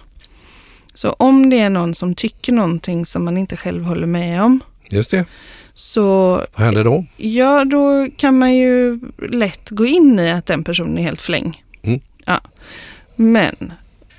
Så 0.95 1.09
om 1.11 1.49
det 1.49 1.59
är 1.59 1.69
någon 1.69 1.95
som 1.95 2.15
tycker 2.15 2.53
någonting 2.53 3.05
som 3.05 3.25
man 3.25 3.37
inte 3.37 3.57
själv 3.57 3.83
håller 3.83 4.07
med 4.07 4.41
om, 4.43 4.59
Just 4.89 5.11
det. 5.11 5.25
så 5.73 6.35
Vad 6.55 6.65
händer 6.65 6.83
då? 6.83 7.05
Ja, 7.17 7.65
då 7.65 8.07
kan 8.17 8.39
man 8.39 8.55
ju 8.55 8.99
lätt 9.29 9.69
gå 9.69 9.85
in 9.85 10.19
i 10.19 10.31
att 10.31 10.45
den 10.45 10.63
personen 10.63 10.97
är 10.97 11.01
helt 11.01 11.21
fläng. 11.21 11.63
Mm. 11.81 11.99
Ja. 12.25 12.41
Men 13.15 13.73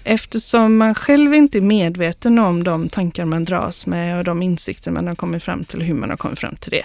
eftersom 0.05 0.77
man 0.77 0.95
själv 0.95 1.35
inte 1.35 1.59
är 1.59 1.63
medveten 1.63 2.39
om 2.39 2.65
de 2.65 2.89
tankar 2.89 3.25
man 3.25 3.45
dras 3.45 3.87
med 3.87 4.19
och 4.19 4.25
de 4.25 4.43
insikter 4.43 4.91
man 4.91 5.07
har 5.07 5.15
kommit 5.15 5.43
fram 5.43 5.65
till 5.65 5.79
och 5.81 5.85
hur 5.87 5.95
man 5.95 6.11
har 6.11 6.17
kommit 6.17 6.39
fram 6.39 6.57
till 6.57 6.71
det, 6.71 6.85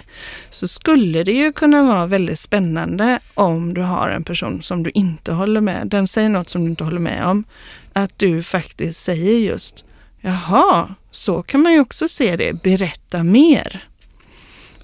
så 0.50 0.68
skulle 0.68 1.24
det 1.24 1.32
ju 1.32 1.52
kunna 1.52 1.82
vara 1.82 2.06
väldigt 2.06 2.38
spännande 2.38 3.18
om 3.34 3.74
du 3.74 3.80
har 3.80 4.08
en 4.08 4.24
person 4.24 4.62
som 4.62 4.82
du 4.82 4.90
inte 4.94 5.32
håller 5.32 5.60
med, 5.60 5.86
den 5.86 6.08
säger 6.08 6.28
något 6.28 6.48
som 6.48 6.64
du 6.64 6.70
inte 6.70 6.84
håller 6.84 7.00
med 7.00 7.24
om, 7.26 7.44
att 7.92 8.18
du 8.18 8.42
faktiskt 8.42 9.02
säger 9.02 9.38
just, 9.38 9.84
jaha, 10.20 10.94
så 11.10 11.42
kan 11.42 11.62
man 11.62 11.72
ju 11.72 11.80
också 11.80 12.08
se 12.08 12.36
det, 12.36 12.62
berätta 12.62 13.22
mer. 13.22 13.84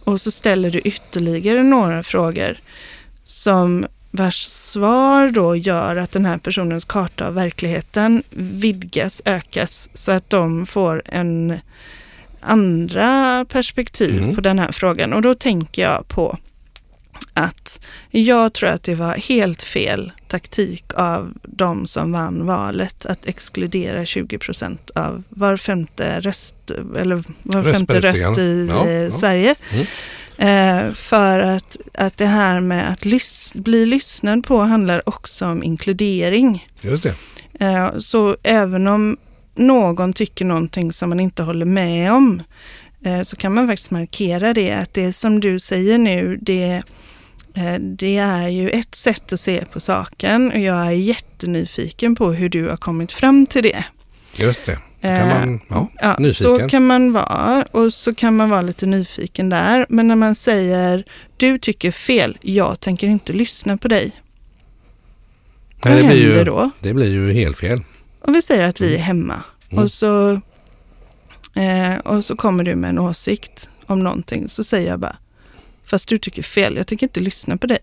Och 0.05 0.21
så 0.21 0.31
ställer 0.31 0.71
du 0.71 0.79
ytterligare 0.79 1.63
några 1.63 2.03
frågor 2.03 2.59
som 3.25 3.87
vars 4.11 4.47
svar 4.47 5.31
då 5.31 5.57
gör 5.57 5.97
att 5.97 6.11
den 6.11 6.25
här 6.27 6.39
personens 6.39 6.85
karta 6.85 7.27
av 7.27 7.35
verkligheten 7.35 8.23
vidgas, 8.31 9.23
ökas 9.25 9.89
så 9.95 10.13
att 10.13 10.31
de 10.31 10.67
får 10.67 11.03
en 11.07 11.59
andra 12.41 13.45
perspektiv 13.49 14.23
Mm. 14.23 14.35
på 14.35 14.41
den 14.41 14.59
här 14.59 14.73
frågan. 14.73 15.13
Och 15.13 15.23
då 15.23 15.35
tänker 15.35 15.83
jag 15.83 16.09
på 16.09 16.39
att 17.35 17.81
jag 18.11 18.53
tror 18.53 18.69
att 18.69 18.83
det 18.83 18.95
var 18.95 19.15
helt 19.15 19.63
fel 19.63 20.13
taktik 20.29 20.85
av 20.95 21.33
de 21.43 21.87
som 21.87 22.13
vann 22.13 22.47
valet 22.47 23.07
att 23.07 23.27
exkludera 23.27 24.05
20 24.05 24.39
procent 24.39 24.91
av 24.95 25.23
var 25.29 25.57
femte 25.57 26.21
röst, 26.21 26.71
eller 26.99 27.25
var 27.43 27.73
femte 27.73 28.01
röst 28.01 28.39
i 28.39 28.67
Ja, 28.71 28.87
eh, 28.87 28.93
ja. 28.93 29.11
Sverige. 29.11 29.55
Mm. 29.73 29.87
Eh, 30.39 30.95
för 30.95 31.39
att, 31.39 31.77
att 31.95 32.17
det 32.17 32.27
här 32.27 32.61
med 32.61 32.89
att 32.93 33.05
lys- 33.05 33.53
bli 33.63 33.87
lyssnad 33.87 34.47
på 34.47 34.59
handlar 34.59 35.09
också 35.09 35.47
om 35.47 35.63
inkludering. 35.63 36.67
Just 36.81 37.03
det. 37.03 37.15
Eh, 37.61 37.99
så 37.99 38.37
även 38.43 38.87
om 38.87 39.17
någon 39.55 40.13
tycker 40.13 40.45
någonting 40.45 40.93
som 40.93 41.09
man 41.09 41.21
inte 41.21 41.43
håller 41.43 41.67
med 41.67 42.13
om 42.13 42.35
eh, 42.39 42.43
så 43.25 43.37
kan 43.37 43.55
man 43.55 43.67
faktiskt 43.69 43.91
markera 43.91 44.55
det 44.55 44.73
att 44.73 44.95
det 44.95 45.13
som 45.13 45.41
du 45.41 45.61
säger 45.61 45.99
nu 45.99 46.39
det, 46.43 46.83
eh, 47.55 47.75
det 47.81 48.17
är 48.17 48.49
ju 48.49 48.69
ett 48.71 48.95
sätt 48.95 49.33
att 49.33 49.41
se 49.41 49.65
på 49.73 49.81
saken 49.81 50.53
och 50.53 50.59
jag 50.59 50.87
är 50.87 50.91
jättenyfiken 50.91 52.15
på 52.17 52.33
hur 52.33 52.49
du 52.49 52.69
har 52.69 52.77
kommit 52.77 53.13
fram 53.13 53.47
till 53.47 53.63
det. 53.63 53.85
Just 54.37 54.67
det. 54.67 54.79
Kan 55.01 55.11
Eh, 55.11 55.27
man, 55.29 55.61
ja, 55.69 55.89
Ja, 56.03 56.17
nyfiken. 56.19 56.59
så 56.59 56.69
kan 56.69 56.87
man 56.87 57.13
vara 57.13 57.65
och 57.71 57.93
så 57.93 58.15
kan 58.15 58.37
man 58.37 58.51
vara 58.51 58.63
lite 58.63 58.87
nyfiken 58.87 59.49
där. 59.49 59.87
Men 59.89 60.09
när 60.09 60.17
man 60.17 60.35
säger 60.35 61.05
du 61.37 61.59
tycker 61.59 61.91
fel, 61.91 62.39
jag 62.41 62.81
tänker 62.81 63.07
inte 63.07 63.33
lyssna 63.33 63.77
på 63.77 63.89
dig. 63.89 64.13
Nej, 65.85 65.95
Vad 65.95 66.03
det, 66.03 66.09
blir 66.09 66.23
händer 66.23 66.39
ju, 66.39 66.45
då? 66.45 66.71
det 66.81 66.95
blir 66.95 67.13
ju 67.13 67.33
helt 67.33 67.59
fel. 67.59 67.81
Och 68.21 68.35
vi 68.35 68.43
säger 68.43 68.63
att 68.63 68.81
vi 68.81 68.95
är 68.95 68.99
hemma 68.99 69.43
Mm. 69.71 69.85
och, 69.85 69.91
så, 69.91 70.41
eh, 71.59 71.99
och 71.99 72.25
så 72.25 72.37
kommer 72.37 72.65
du 72.65 72.75
med 72.75 72.91
en 72.91 72.99
åsikt 72.99 73.69
om 73.87 74.03
någonting. 74.05 74.49
Så 74.49 74.65
säger 74.65 74.89
jag 74.91 75.01
bara, 75.01 75.17
fast 75.85 76.09
du 76.09 76.19
tycker 76.19 76.43
fel, 76.43 76.77
jag 76.77 76.87
tänker 76.87 77.07
inte 77.07 77.21
lyssna 77.21 77.57
på 77.57 77.67
dig. 77.67 77.79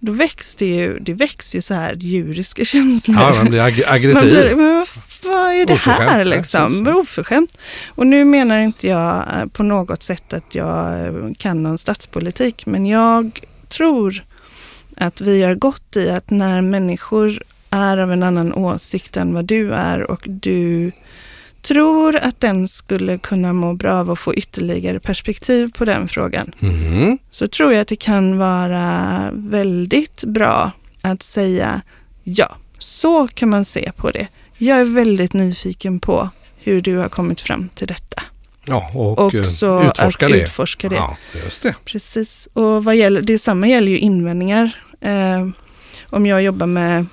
Då 0.00 0.12
det 0.54 0.66
ju, 0.66 0.98
det 0.98 1.12
väcks 1.14 1.54
ju 1.54 1.62
så 1.62 1.74
här 1.74 1.94
djuriska 1.94 2.64
känslor. 2.72 3.16
Ja, 3.16 3.34
man 3.34 3.46
blir 3.46 3.60
ag- 3.60 3.84
Man 3.86 3.94
aggressiv. 3.94 4.30
blir, 4.30 4.54
men 4.56 4.86
vad, 5.24 5.52
är 5.54 5.66
det 5.66 5.72
Oförskämt, 5.74 6.10
här 6.10 6.18
ja, 6.18 6.24
liksom? 6.24 6.84
Vad 6.84 6.96
oförskämt. 6.96 7.58
Och 7.88 8.06
nu 8.06 8.24
menar 8.24 8.58
inte 8.58 8.86
jag 8.88 9.16
eh, 9.18 9.46
på 9.46 9.62
något 9.62 10.02
sätt 10.02 10.32
att 10.32 10.54
jag 10.54 11.06
eh, 11.06 11.12
kan 11.38 11.62
någon 11.62 11.78
statspolitik, 11.78 12.66
men 12.66 12.86
jag 12.86 13.40
tror 13.68 14.24
att 14.96 15.20
vi 15.20 15.38
gör 15.38 15.54
gott 15.54 15.96
i 15.96 16.10
att 16.10 16.30
när 16.30 16.60
människor 16.62 17.42
är 17.70 17.98
av 17.98 18.12
en 18.12 18.22
annan 18.22 18.52
åsikt 18.52 19.16
än 19.16 19.34
vad 19.34 19.44
du 19.44 19.72
är 19.74 20.10
och 20.10 20.22
du 20.28 20.92
tror 21.68 22.16
att 22.16 22.40
den 22.40 22.68
skulle 22.68 23.18
kunna 23.18 23.52
må 23.52 23.74
bra 23.74 23.94
av 23.94 24.10
att 24.10 24.18
få 24.18 24.34
ytterligare 24.34 25.00
perspektiv 25.00 25.72
på 25.78 25.84
den 25.84 26.08
frågan, 26.08 26.52
Mhm. 26.58 27.18
så 27.30 27.48
tror 27.48 27.72
jag 27.72 27.80
att 27.80 27.88
det 27.88 27.96
kan 27.96 28.38
vara 28.38 29.30
väldigt 29.32 30.24
bra 30.24 30.70
att 31.02 31.22
säga 31.22 31.80
ja, 32.24 32.56
så 32.78 33.28
kan 33.28 33.48
man 33.48 33.64
se 33.64 33.92
på 33.96 34.10
det. 34.10 34.26
Jag 34.58 34.80
är 34.80 34.84
väldigt 34.84 35.32
nyfiken 35.32 36.00
på 36.00 36.28
hur 36.56 36.80
du 36.82 36.96
har 36.96 37.08
kommit 37.08 37.40
fram 37.40 37.68
till 37.68 37.86
detta. 37.86 38.22
Ja, 38.66 38.90
och, 38.94 39.18
Och 39.18 39.34
eh, 39.34 39.44
så 39.44 39.82
utforska 39.82 40.26
att 40.26 40.32
det. 40.32 40.38
utforska 40.42 40.88
det. 40.88 40.94
Ja, 40.96 41.16
just 41.44 41.62
det. 41.62 41.74
Precis. 41.84 42.48
Och 42.52 42.84
vad 42.84 42.96
gäller, 42.96 43.22
detsamma 43.22 43.66
gäller 43.68 43.92
ju 43.92 43.98
invändningar. 43.98 44.70
Eh, 45.00 45.48
om 46.10 46.26
jag 46.26 46.42
jobbar 46.42 46.66
med 46.66 47.06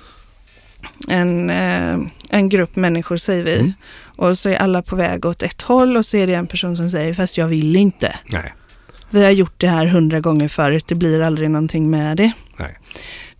en, 1.08 1.50
eh, 1.50 1.98
en 2.30 2.48
grupp 2.48 2.76
människor, 2.76 3.16
säger 3.16 3.44
vi, 3.44 3.58
Mm. 3.58 3.72
Och 4.16 4.38
så 4.38 4.48
är 4.48 4.56
alla 4.56 4.82
på 4.82 4.96
väg 4.96 5.24
åt 5.24 5.42
ett 5.42 5.62
håll 5.62 5.96
och 5.96 6.06
så 6.06 6.16
är 6.16 6.26
det 6.26 6.34
en 6.34 6.46
person 6.46 6.76
som 6.76 6.90
säger, 6.90 7.14
fast 7.14 7.36
jag 7.36 7.48
vill 7.48 7.76
inte. 7.76 8.18
Nej, 8.26 8.54
Vi 9.10 9.24
har 9.24 9.30
gjort 9.30 9.60
det 9.60 9.68
här 9.68 9.86
hundra 9.86 10.20
gånger 10.20 10.48
förut, 10.48 10.84
det 10.88 10.94
blir 10.94 11.20
aldrig 11.20 11.50
någonting 11.50 11.90
med 11.90 12.16
det. 12.16 12.32
nej. 12.56 12.78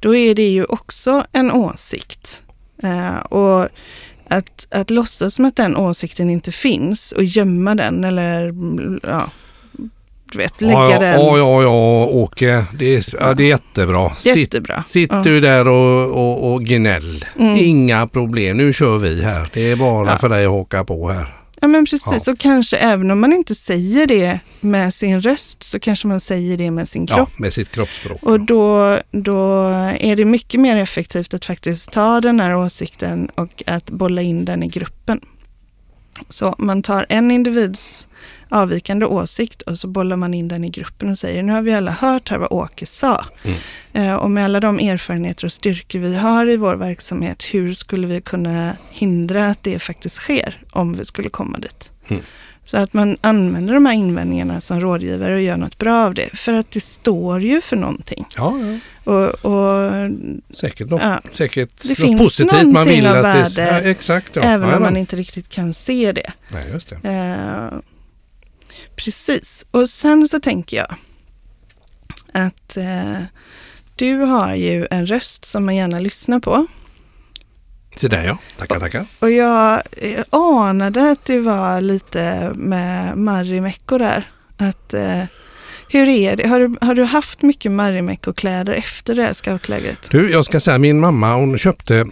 Då 0.00 0.14
är 0.16 0.34
det 0.34 0.48
ju 0.48 0.64
också 0.64 1.26
en 1.32 1.52
åsikt. 1.52 2.42
Eh, 2.82 3.16
och 3.16 3.68
att, 4.28 4.66
att 4.70 4.90
låtsas 4.90 5.34
som 5.34 5.44
att 5.44 5.56
den 5.56 5.76
åsikten 5.76 6.30
inte 6.30 6.52
finns 6.52 7.12
och 7.12 7.24
gömma 7.24 7.74
den 7.74 8.04
eller 8.04 8.48
mm, 8.48 9.00
ja, 9.02 9.30
du 10.32 10.38
vet, 10.38 10.60
lägga 10.60 10.72
ja, 10.74 10.92
ja, 10.92 10.98
den. 10.98 11.12
Ja, 11.20 11.38
ja, 11.38 11.62
ja, 11.62 12.04
Åke. 12.06 12.64
Det 12.78 12.96
är, 12.96 13.04
ja, 13.20 13.34
det 13.34 13.42
är 13.44 13.48
jättebra. 13.48 14.12
Jättebra. 14.24 14.84
sitt 14.88 15.10
Ja. 15.12 15.22
du 15.22 15.40
där 15.40 15.68
och, 15.68 16.10
och, 16.10 16.52
och 16.52 16.64
gnäll. 16.64 17.24
Mm. 17.38 17.56
Inga 17.56 18.06
problem. 18.06 18.56
Nu 18.56 18.72
kör 18.72 18.98
vi 18.98 19.22
här. 19.22 19.48
Det 19.54 19.70
är 19.70 19.76
bara 19.76 20.10
Ja. 20.10 20.18
för 20.18 20.28
dig 20.28 20.44
att 20.44 20.50
haka 20.52 20.84
på 20.84 21.08
här. 21.10 21.32
Ja 21.60 21.68
men 21.68 21.86
precis, 21.86 22.28
och 22.28 22.38
kanske 22.38 22.76
även 22.76 23.10
om 23.10 23.20
man 23.20 23.32
inte 23.32 23.54
säger 23.54 24.06
det 24.06 24.40
med 24.60 24.94
sin 24.94 25.20
röst 25.20 25.62
så 25.62 25.80
kanske 25.80 26.08
man 26.08 26.20
säger 26.20 26.56
det 26.56 26.70
med 26.70 26.88
sin 26.88 27.06
kropp. 27.06 27.18
Ja, 27.18 27.42
med 27.42 27.52
sitt 27.52 27.70
kroppsspråk. 27.70 28.22
Och 28.22 28.40
då, 28.40 28.98
då 29.10 29.62
är 30.00 30.16
det 30.16 30.24
mycket 30.24 30.60
mer 30.60 30.76
effektivt 30.76 31.34
att 31.34 31.44
faktiskt 31.44 31.92
ta 31.92 32.20
den 32.20 32.40
här 32.40 32.56
åsikten 32.56 33.28
och 33.34 33.62
att 33.66 33.90
bolla 33.90 34.22
in 34.22 34.44
den 34.44 34.62
i 34.62 34.68
gruppen. 34.68 35.20
Så 36.28 36.54
man 36.58 36.82
tar 36.82 37.06
en 37.08 37.30
individs 37.30 38.08
avvikande 38.48 39.06
åsikt 39.06 39.62
och 39.62 39.78
så 39.78 39.88
bollar 39.88 40.16
man 40.16 40.34
in 40.34 40.48
den 40.48 40.64
i 40.64 40.70
gruppen 40.70 41.10
och 41.10 41.18
säger 41.18 41.42
nu 41.42 41.52
har 41.52 41.62
vi 41.62 41.74
alla 41.74 41.90
hört 41.90 42.28
här 42.28 42.38
vad 42.38 42.52
Åke 42.52 42.86
sa. 42.86 43.24
Mm. 43.42 43.58
Eh, 43.92 44.14
och 44.14 44.30
med 44.30 44.44
alla 44.44 44.60
de 44.60 44.78
erfarenheter 44.78 45.44
och 45.44 45.52
styrkor 45.52 45.98
vi 45.98 46.16
har 46.16 46.46
i 46.46 46.56
vår 46.56 46.76
verksamhet, 46.76 47.42
hur 47.42 47.74
skulle 47.74 48.06
vi 48.06 48.20
kunna 48.20 48.76
hindra 48.90 49.46
att 49.46 49.62
det 49.62 49.78
faktiskt 49.78 50.16
sker 50.16 50.62
om 50.70 50.96
vi 50.96 51.04
skulle 51.04 51.28
komma 51.28 51.58
dit? 51.58 51.90
Mm. 52.08 52.22
Så 52.66 52.76
att 52.76 52.92
man 52.92 53.16
använder 53.20 53.74
de 53.74 53.86
här 53.86 53.94
invändningarna 53.94 54.60
som 54.60 54.80
rådgivare 54.80 55.34
och 55.34 55.40
gör 55.40 55.56
något 55.56 55.78
bra 55.78 56.04
av 56.06 56.14
det. 56.14 56.30
För 56.36 56.52
att 56.52 56.70
det 56.70 56.80
står 56.80 57.40
ju 57.40 57.60
för 57.60 57.76
någonting. 57.76 58.26
Ja, 58.36 58.54
ja. 58.58 58.78
Och, 59.12 59.44
och 59.44 59.90
säkert 60.56 60.88
något, 60.90 61.02
Ja. 61.02 61.20
säkert 61.32 61.82
Det 61.82 61.88
något 61.88 61.98
finns 61.98 62.20
positivt 62.20 62.72
man 62.72 62.86
vill 62.88 63.06
av 63.06 63.16
att 63.16 63.22
det 63.22 63.62
värde, 63.62 63.84
ja, 63.84 63.90
Exakt, 63.90 64.36
ja. 64.36 64.42
även 64.42 64.74
om 64.74 64.82
man 64.82 64.96
inte 64.96 65.16
riktigt 65.16 65.48
kan 65.48 65.74
se 65.74 66.12
det. 66.12 66.32
Nej, 66.52 66.70
just 66.72 66.92
det. 67.02 67.08
Eh, 67.08 67.78
precis. 68.96 69.66
Och 69.70 69.88
sen 69.90 70.28
så 70.28 70.40
tänker 70.40 70.76
jag 70.76 70.94
att 72.32 72.76
eh, 72.76 73.22
du 73.96 74.14
har 74.16 74.54
ju 74.54 74.86
en 74.90 75.06
röst 75.06 75.44
som 75.44 75.64
man 75.66 75.76
gärna 75.76 75.98
lyssnar 75.98 76.40
på. 76.40 76.66
Så 77.96 78.08
där 78.08 78.26
ja, 78.26 78.38
tackar 78.58 78.80
tackar. 78.80 79.06
Och 79.18 79.30
jag 79.30 79.82
eh, 79.92 80.24
anade 80.30 81.10
att 81.10 81.24
du 81.24 81.40
var 81.40 81.80
lite 81.80 82.52
med 82.54 83.18
Marimekko 83.18 83.98
där. 83.98 84.30
Att, 84.56 84.94
eh, 84.94 85.22
hur 85.88 86.08
är 86.08 86.36
det? 86.36 86.48
Har 86.48 86.60
du, 86.60 86.74
har 86.80 86.94
du 86.94 87.04
haft 87.04 87.42
mycket 87.42 87.72
Marimekko-kläder 87.72 88.72
efter 88.72 89.14
det 89.14 89.22
här 89.22 89.32
scoutlägret? 89.32 90.10
Du, 90.10 90.30
jag 90.30 90.44
ska 90.44 90.60
säga 90.60 90.78
min 90.78 91.00
mamma 91.00 91.34
hon 91.34 91.58
köpte 91.58 92.04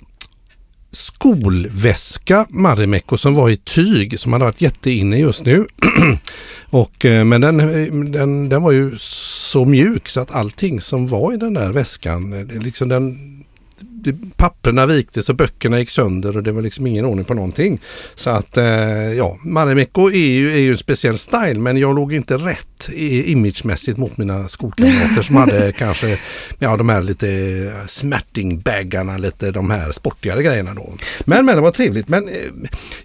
skolväska 0.90 2.46
Marimekko 2.48 3.16
som 3.16 3.34
var 3.34 3.50
i 3.50 3.56
tyg 3.56 4.20
som 4.20 4.32
hade 4.32 4.44
varit 4.44 4.60
jätteinne 4.60 5.18
just 5.18 5.44
nu. 5.44 5.66
och, 6.70 7.04
eh, 7.04 7.24
men 7.24 7.40
den, 7.40 8.12
den, 8.12 8.48
den 8.48 8.62
var 8.62 8.72
ju 8.72 8.96
så 8.98 9.64
mjuk 9.64 10.08
så 10.08 10.20
att 10.20 10.34
allting 10.34 10.80
som 10.80 11.06
var 11.06 11.32
i 11.32 11.36
den 11.36 11.54
där 11.54 11.72
väskan, 11.72 12.32
eh, 12.32 12.46
det 12.46 12.58
liksom 12.58 12.88
den 12.88 13.34
det, 13.78 13.86
papperna 14.36 14.86
viktes 14.86 15.28
och 15.28 15.36
böckerna 15.36 15.78
gick 15.78 15.90
sönder 15.90 16.36
och 16.36 16.42
det 16.42 16.52
var 16.52 16.62
liksom 16.62 16.86
ingen 16.86 17.04
ordning 17.04 17.24
på 17.24 17.34
någonting. 17.34 17.80
Så 18.14 18.30
att 18.30 18.56
eh, 18.56 18.64
ja, 19.12 19.38
Marimekko 19.44 20.10
är 20.10 20.14
ju, 20.26 20.52
är 20.52 20.58
ju 20.58 20.70
en 20.70 20.78
speciell 20.78 21.18
style 21.18 21.54
men 21.58 21.76
jag 21.76 21.94
låg 21.94 22.12
inte 22.14 22.34
rätt 22.36 22.88
imagemässigt 23.24 23.98
mot 23.98 24.16
mina 24.16 24.48
skolkamrater 24.48 25.22
som 25.22 25.36
hade 25.36 25.72
kanske 25.78 26.18
ja, 26.58 26.76
de 26.76 26.88
här 26.88 27.02
lite 27.02 27.26
smärtingbaggarna, 27.86 29.18
lite 29.18 29.50
de 29.50 29.70
här 29.70 29.92
sportigare 29.92 30.42
grejerna 30.42 30.74
då. 30.74 30.92
Men, 31.24 31.46
men 31.46 31.56
det 31.56 31.62
var 31.62 31.70
trevligt. 31.70 32.08
Men, 32.08 32.28
eh, 32.28 32.34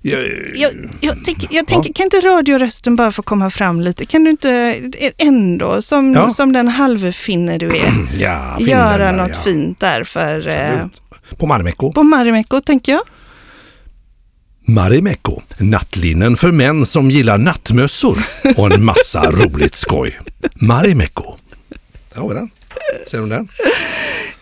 jag, 0.02 0.22
Jag, 0.56 0.72
jag, 1.02 1.26
tänker, 1.26 1.48
jag 1.52 1.68
tänker, 1.68 1.94
kan 1.94 2.04
inte 2.04 2.18
radiorösten 2.22 2.96
bara 2.96 3.12
få 3.12 3.22
komma 3.22 3.50
fram 3.52 3.82
lite? 3.82 4.06
Kan 4.06 4.24
du 4.24 4.30
inte 4.30 4.76
ändå, 5.18 5.82
som, 5.82 6.14
Ja. 6.14 6.30
som 6.30 6.54
den 6.54 6.68
halvfinne 6.68 7.58
du 7.58 7.68
är, 7.68 7.92
ja, 8.20 8.58
göra 8.60 9.12
något 9.12 9.38
fint 9.44 9.80
där 9.80 10.04
för, 10.04 10.48
eh. 10.48 10.86
På 11.38 11.48
Marimekko. 11.48 11.92
på 11.92 12.04
Marimekko 12.04 12.62
tänker 12.62 12.92
jag? 12.92 13.02
Marimekko, 14.68 15.42
nattlinnen 15.60 16.38
för 16.38 16.52
män 16.52 16.86
som 16.86 17.12
gillar 17.12 17.38
nattmössor 17.38 18.18
och 18.58 18.72
en 18.72 18.84
massa 18.84 19.32
roligt 19.32 19.76
skoj. 19.76 20.20
Marimekko. 20.56 21.36
Där 22.14 22.22
har 22.22 22.30
vi 22.30 22.36
den. 22.36 22.50
Ser 23.08 23.20
du 23.20 23.30
den? 23.30 23.48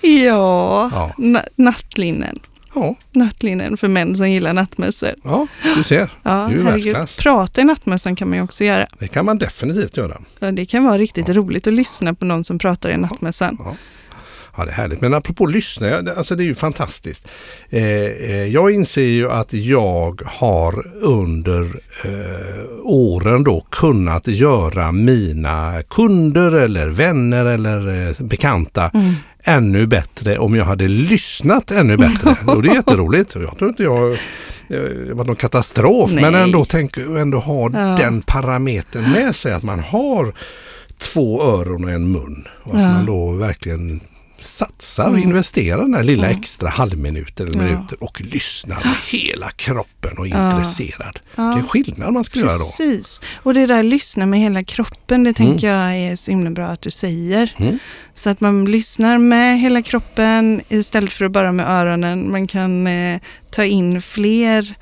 Ja, 0.02 0.89
Ja. 0.93 1.12
Na- 1.17 1.47
nattlinnen. 1.56 2.39
Ja, 2.76 2.95
Nattlinnen 3.12 3.78
för 3.78 3.88
män 3.88 4.15
som 4.17 4.30
gillar 4.30 4.54
nattmössor. 4.54 5.10
ja 5.23 5.47
du 5.76 5.84
ser. 5.84 6.10
Ja, 6.23 6.47
du 6.52 6.60
är 6.60 6.63
världsklass. 6.63 7.17
Prata 7.17 7.62
i 7.62 7.63
nattmössan 7.63 8.15
kan 8.15 8.30
man 8.30 8.38
ju 8.38 8.43
också 8.43 8.63
göra. 8.63 8.88
Det 9.00 9.08
kan 9.08 9.26
man 9.26 9.38
definitivt 9.38 9.97
göra. 9.97 10.17
Ja, 10.39 10.52
Det 10.52 10.65
kan 10.65 10.84
vara 10.86 10.97
riktigt 10.97 11.30
roligt 11.30 11.67
att 11.67 11.73
lyssna 11.73 12.13
på 12.13 12.26
någon 12.26 12.43
som 12.43 12.60
pratar 12.60 12.89
i 12.89 12.97
nattmössan. 12.97 13.58
Ja, 13.60 13.76
det 14.65 14.72
är 14.72 14.76
härligt. 14.76 15.02
Men 15.02 15.13
apropå 15.13 15.46
lyssna, 15.46 15.88
ja, 15.88 16.02
alltså 16.17 16.36
det 16.36 16.43
är 16.43 16.46
ju 16.46 16.56
fantastiskt. 16.56 17.28
Eh, 17.70 17.84
eh, 17.84 18.46
jag 18.46 18.72
inser 18.72 19.02
ju 19.02 19.32
att 19.32 19.54
jag 19.54 20.22
har 20.26 20.86
under 21.02 21.62
eh, 22.06 22.65
åren 22.84 23.43
då 23.43 23.65
kunnat 23.72 24.28
göra 24.28 24.91
mina 24.91 25.82
kunder 25.89 26.52
eller 26.56 26.88
vänner 26.88 27.46
eller 27.46 28.08
eh, 28.10 28.26
bekanta 28.26 28.91
ännu 29.43 29.88
bättre 29.88 30.38
om 30.38 30.56
jag 30.56 30.65
hade 30.65 30.88
lyssnat 30.88 31.72
ännu 31.72 31.98
bättre. 31.98 32.36
och 32.48 32.63
det 32.63 32.70
är 32.70 32.76
jätteroligt. 32.76 33.36
Jag 33.36 33.58
tror 33.58 33.70
inte 33.70 33.84
jag 33.84 34.12
eh, 34.12 34.17
det 35.08 35.13
var 35.13 35.26
någon 35.26 35.36
katastrof 35.36 36.12
men 36.13 36.34
Nej. 36.34 36.43
ändå, 36.43 36.65
tänk, 36.65 36.98
ändå 36.98 37.38
ha 37.39 37.70
Ja. 37.74 37.80
den 37.80 38.22
parametern 38.22 39.12
med 39.12 39.36
sig 39.36 39.54
att 39.54 39.63
man 39.63 39.80
har 39.80 40.34
två 41.00 41.41
öron 41.43 41.84
och 41.84 41.91
en 41.91 42.12
mun. 42.12 42.48
Och 42.63 42.76
att 42.76 42.82
Ja. 42.82 42.88
man 42.88 43.06
då 43.06 43.32
verkligen 43.32 44.00
satsar 44.41 45.04
och 45.04 45.10
Mm. 45.17 45.23
investerar 45.30 45.82
den 45.82 45.93
här 45.93 46.04
lilla 46.04 46.30
extra 46.30 46.69
halvminuten 46.69 47.47
eller 47.47 47.58
minuten 47.60 47.97
och 48.02 48.21
lyssnar 48.21 48.76
med 48.76 48.95
hela 49.21 49.50
kroppen 49.50 50.17
och 50.17 50.28
är 50.28 50.50
intresserad. 50.50 51.19
Ja. 51.36 51.47
Vilken 51.54 51.67
skillnad 51.69 52.13
man 52.13 52.23
skulle 52.23 52.45
göra 52.45 52.58
då. 52.58 52.65
Precis. 52.65 53.21
Och 53.43 53.54
det 53.54 53.65
där 53.65 53.84
lyssna 53.84 54.26
med 54.26 54.39
hela 54.39 54.63
kroppen, 54.63 55.23
det 55.23 55.34
tänker 55.34 55.67
jag 55.67 55.95
är 55.97 56.15
så 56.15 56.32
himla 56.32 56.50
bra 56.50 56.67
att 56.67 56.82
du 56.82 56.91
säger. 56.91 57.54
Mm. 57.58 57.80
Så 58.15 58.30
att 58.30 58.41
man 58.41 58.65
lyssnar 58.65 59.17
med 59.17 59.60
hela 59.60 59.82
kroppen 59.82 60.62
istället 60.69 61.13
för 61.13 61.26
att 61.26 61.32
bara 61.32 61.52
med 61.52 61.67
öronen. 61.69 62.32
Man 62.32 62.47
kan 62.47 62.88
eh, 62.88 63.19
ta 63.52 63.65
in 63.65 64.02
fler 64.02 64.76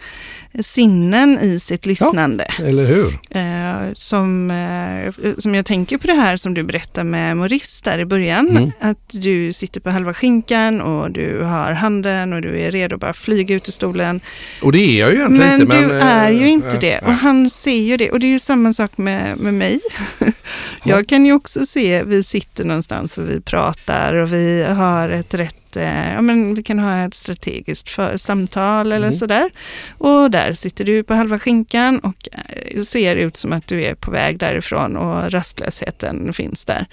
sinnen 0.61 1.39
i 1.39 1.59
sitt 1.59 1.85
lyssnande. 1.85 2.43
Eller 2.63 2.85
hur? 2.85 3.19
Eh, 3.29 3.93
som, 3.93 4.51
eh, 4.51 5.33
som 5.37 5.55
jag 5.55 5.65
tänker 5.65 5.97
på 5.97 6.07
det 6.07 6.13
här 6.13 6.37
som 6.37 6.53
du 6.53 6.63
berättar 6.63 7.03
med 7.03 7.37
Maurice 7.37 7.81
där 7.83 7.99
i 7.99 8.05
början. 8.05 8.49
Mm. 8.49 8.71
Att 8.79 9.09
du 9.11 9.53
sitter 9.53 9.79
på 9.81 9.89
halva 9.89 10.13
skinkan 10.13 10.81
och 10.81 11.11
du 11.11 11.41
har 11.43 11.71
handen 11.71 12.33
och 12.33 12.41
du 12.41 12.59
är 12.59 12.71
redo 12.71 12.95
att 12.95 13.01
bara 13.01 13.13
flyga 13.13 13.55
ut 13.55 13.67
ur 13.67 13.71
stolen. 13.71 14.21
Och 14.63 14.71
det 14.71 14.79
är 14.79 14.99
jag 14.99 15.11
ju 15.11 15.17
egentligen 15.17 15.49
Men 15.49 15.61
inte. 15.61 15.81
du 15.81 15.87
Men, 15.87 16.01
är 16.01 16.31
ju 16.31 16.45
eh, 16.45 16.51
inte 16.51 16.67
eh, 16.67 16.79
det 16.79 16.99
och 16.99 17.13
han 17.13 17.49
ser 17.49 17.81
ju 17.81 17.97
det. 17.97 18.11
Och 18.11 18.19
det 18.19 18.25
är 18.25 18.31
ju 18.31 18.39
samma 18.39 18.73
sak 18.73 18.97
med, 18.97 19.37
med 19.37 19.53
mig. 19.53 19.79
Jag 20.83 21.07
kan 21.07 21.25
ju 21.25 21.33
också 21.33 21.65
se, 21.65 22.03
vi 22.03 22.23
sitter 22.23 22.63
någonstans 22.63 23.17
och 23.17 23.29
vi 23.29 23.41
pratar 23.41 24.13
och 24.13 24.33
vi 24.33 24.63
har 24.63 25.09
ett 25.09 25.33
rätt, 25.33 25.64
eh, 25.77 26.13
ja 26.13 26.21
men 26.21 26.53
vi 26.55 26.63
kan 26.63 26.79
ha 26.79 27.05
ett 27.05 27.13
strategiskt 27.13 27.89
för, 27.89 28.17
samtal 28.17 28.91
eller 28.91 29.07
Mm. 29.07 29.19
sådär. 29.19 29.49
Och 29.97 30.31
där 30.31 30.53
sitter 30.53 30.85
du 30.85 31.03
på 31.03 31.13
halva 31.13 31.39
skinkan 31.39 31.99
och 31.99 32.27
eh, 32.31 32.81
ser 32.83 33.15
ut 33.15 33.37
som 33.37 33.53
att 33.53 33.67
du 33.67 33.83
är 33.83 33.95
på 33.95 34.11
väg 34.11 34.39
därifrån 34.39 34.97
och 34.97 35.31
rastlösheten 35.31 36.33
finns 36.33 36.65
där. 36.65 36.85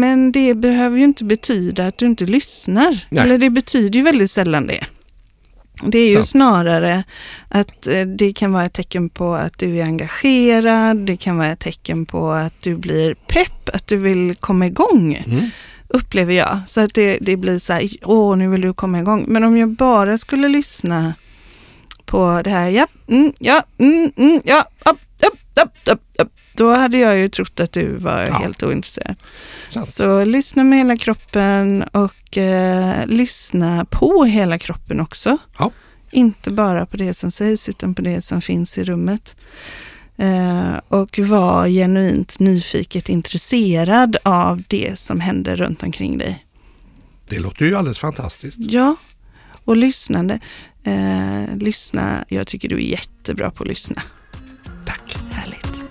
Men 0.00 0.32
det 0.32 0.54
behöver 0.54 0.98
ju 0.98 1.04
inte 1.04 1.24
betyda 1.24 1.86
att 1.86 1.98
du 1.98 2.06
inte 2.06 2.24
lyssnar. 2.24 2.98
Nej. 3.08 3.24
Eller 3.24 3.38
det 3.38 3.50
betyder 3.50 3.98
ju 3.98 4.04
väldigt 4.04 4.30
sällan 4.30 4.66
det. 4.66 4.84
Det 5.86 5.98
är 5.98 6.08
ju 6.08 6.14
Sant. 6.14 6.28
snarare 6.28 7.04
att 7.48 7.86
eh, 7.86 8.02
det 8.02 8.32
kan 8.32 8.52
vara 8.52 8.64
ett 8.64 8.72
tecken 8.72 9.08
på 9.10 9.34
att 9.34 9.58
du 9.58 9.78
är 9.78 9.84
engagerad, 9.84 10.96
det 11.06 11.16
kan 11.16 11.38
vara 11.38 11.48
ett 11.52 11.60
tecken 11.60 12.06
på 12.06 12.30
att 12.30 12.60
du 12.62 12.76
blir 12.76 13.14
pepp, 13.14 13.68
att 13.74 13.86
du 13.86 13.96
vill 13.96 14.34
komma 14.40 14.66
igång, 14.66 15.24
Mm. 15.26 15.50
Upplever 15.94 16.34
jag. 16.34 16.58
Så 16.66 16.80
att 16.80 16.94
det, 16.94 17.18
det 17.20 17.36
blir 17.36 17.58
så 17.58 17.72
här, 17.72 17.88
åh 18.02 18.36
nu 18.36 18.48
vill 18.48 18.60
du 18.60 18.74
komma 18.74 18.98
igång. 19.00 19.24
Men 19.28 19.44
om 19.44 19.56
jag 19.56 19.68
bara 19.70 20.18
skulle 20.18 20.48
lyssna 20.48 21.14
på 22.04 22.40
det 22.44 22.50
här, 22.50 22.68
ja, 22.68 22.86
mm, 23.08 23.32
ja, 23.38 23.62
mm, 23.78 24.12
mm, 24.16 24.40
ja, 24.44 24.64
upp, 24.90 25.00
upp, 25.26 25.38
upp, 25.62 25.92
upp, 25.92 26.00
upp, 26.18 26.32
då 26.54 26.74
hade 26.74 26.98
jag 26.98 27.18
ju 27.18 27.28
trott 27.28 27.60
att 27.60 27.72
du 27.72 27.96
var 27.96 28.26
Ja. 28.26 28.32
helt 28.34 28.62
ointresserad. 28.62 29.14
Sant. 29.68 29.88
Så 29.88 30.24
lyssna 30.24 30.64
med 30.64 30.78
hela 30.78 30.96
kroppen 30.96 31.82
och 31.82 32.38
eh, 32.38 33.06
lyssna 33.06 33.84
på 33.84 34.24
hela 34.24 34.58
kroppen 34.58 35.00
också. 35.00 35.38
Ja. 35.58 35.70
Inte 36.10 36.50
bara 36.50 36.86
på 36.86 36.96
det 36.96 37.14
som 37.14 37.30
sägs 37.30 37.68
utan 37.68 37.94
på 37.94 38.02
det 38.02 38.20
som 38.22 38.40
finns 38.42 38.78
i 38.78 38.84
rummet. 38.84 39.36
Eh, 40.20 40.80
och 40.88 41.18
var 41.18 41.68
genuint 41.68 42.38
nyfiket 42.38 43.08
intresserad 43.08 44.16
av 44.22 44.62
det 44.68 44.98
som 44.98 45.20
händer 45.20 45.56
runt 45.56 45.82
omkring 45.82 46.18
dig. 46.18 46.46
Det 47.28 47.38
låter 47.38 47.64
ju 47.64 47.76
alldeles 47.76 47.98
fantastiskt. 47.98 48.58
Ja, 48.60 48.96
och 49.64 49.76
lyssnande. 49.76 50.40
Eh, 50.84 51.56
lyssna, 51.56 52.24
jag 52.28 52.46
tycker 52.46 52.68
du 52.68 52.76
är 52.76 52.90
jättebra 52.90 53.50
på 53.50 53.62
att 53.62 53.68
lyssna. 53.68 54.02
Tack. 54.86 55.16
Härligt. 55.30 55.84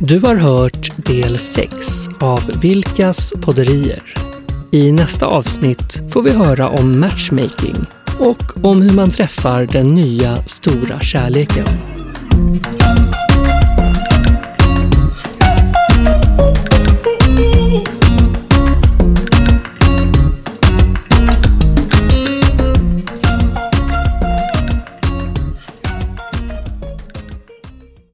Du 0.00 0.18
har 0.18 0.36
hört 0.36 1.06
del 1.06 1.38
6 1.38 2.08
av 2.20 2.50
Vilkas 2.60 3.32
podderier. 3.42 4.02
I 4.72 4.92
nästa 4.92 5.26
avsnitt 5.26 6.12
får 6.12 6.22
vi 6.22 6.30
höra 6.30 6.68
om 6.68 7.00
matchmaking 7.00 7.76
och 8.18 8.64
om 8.64 8.82
hur 8.82 8.94
man 8.94 9.10
träffar 9.10 9.66
den 9.66 9.94
nya 9.94 10.42
stora 10.46 11.00
kärleken. 11.00 11.99
Thank 12.40 13.20
you. 13.20 13.29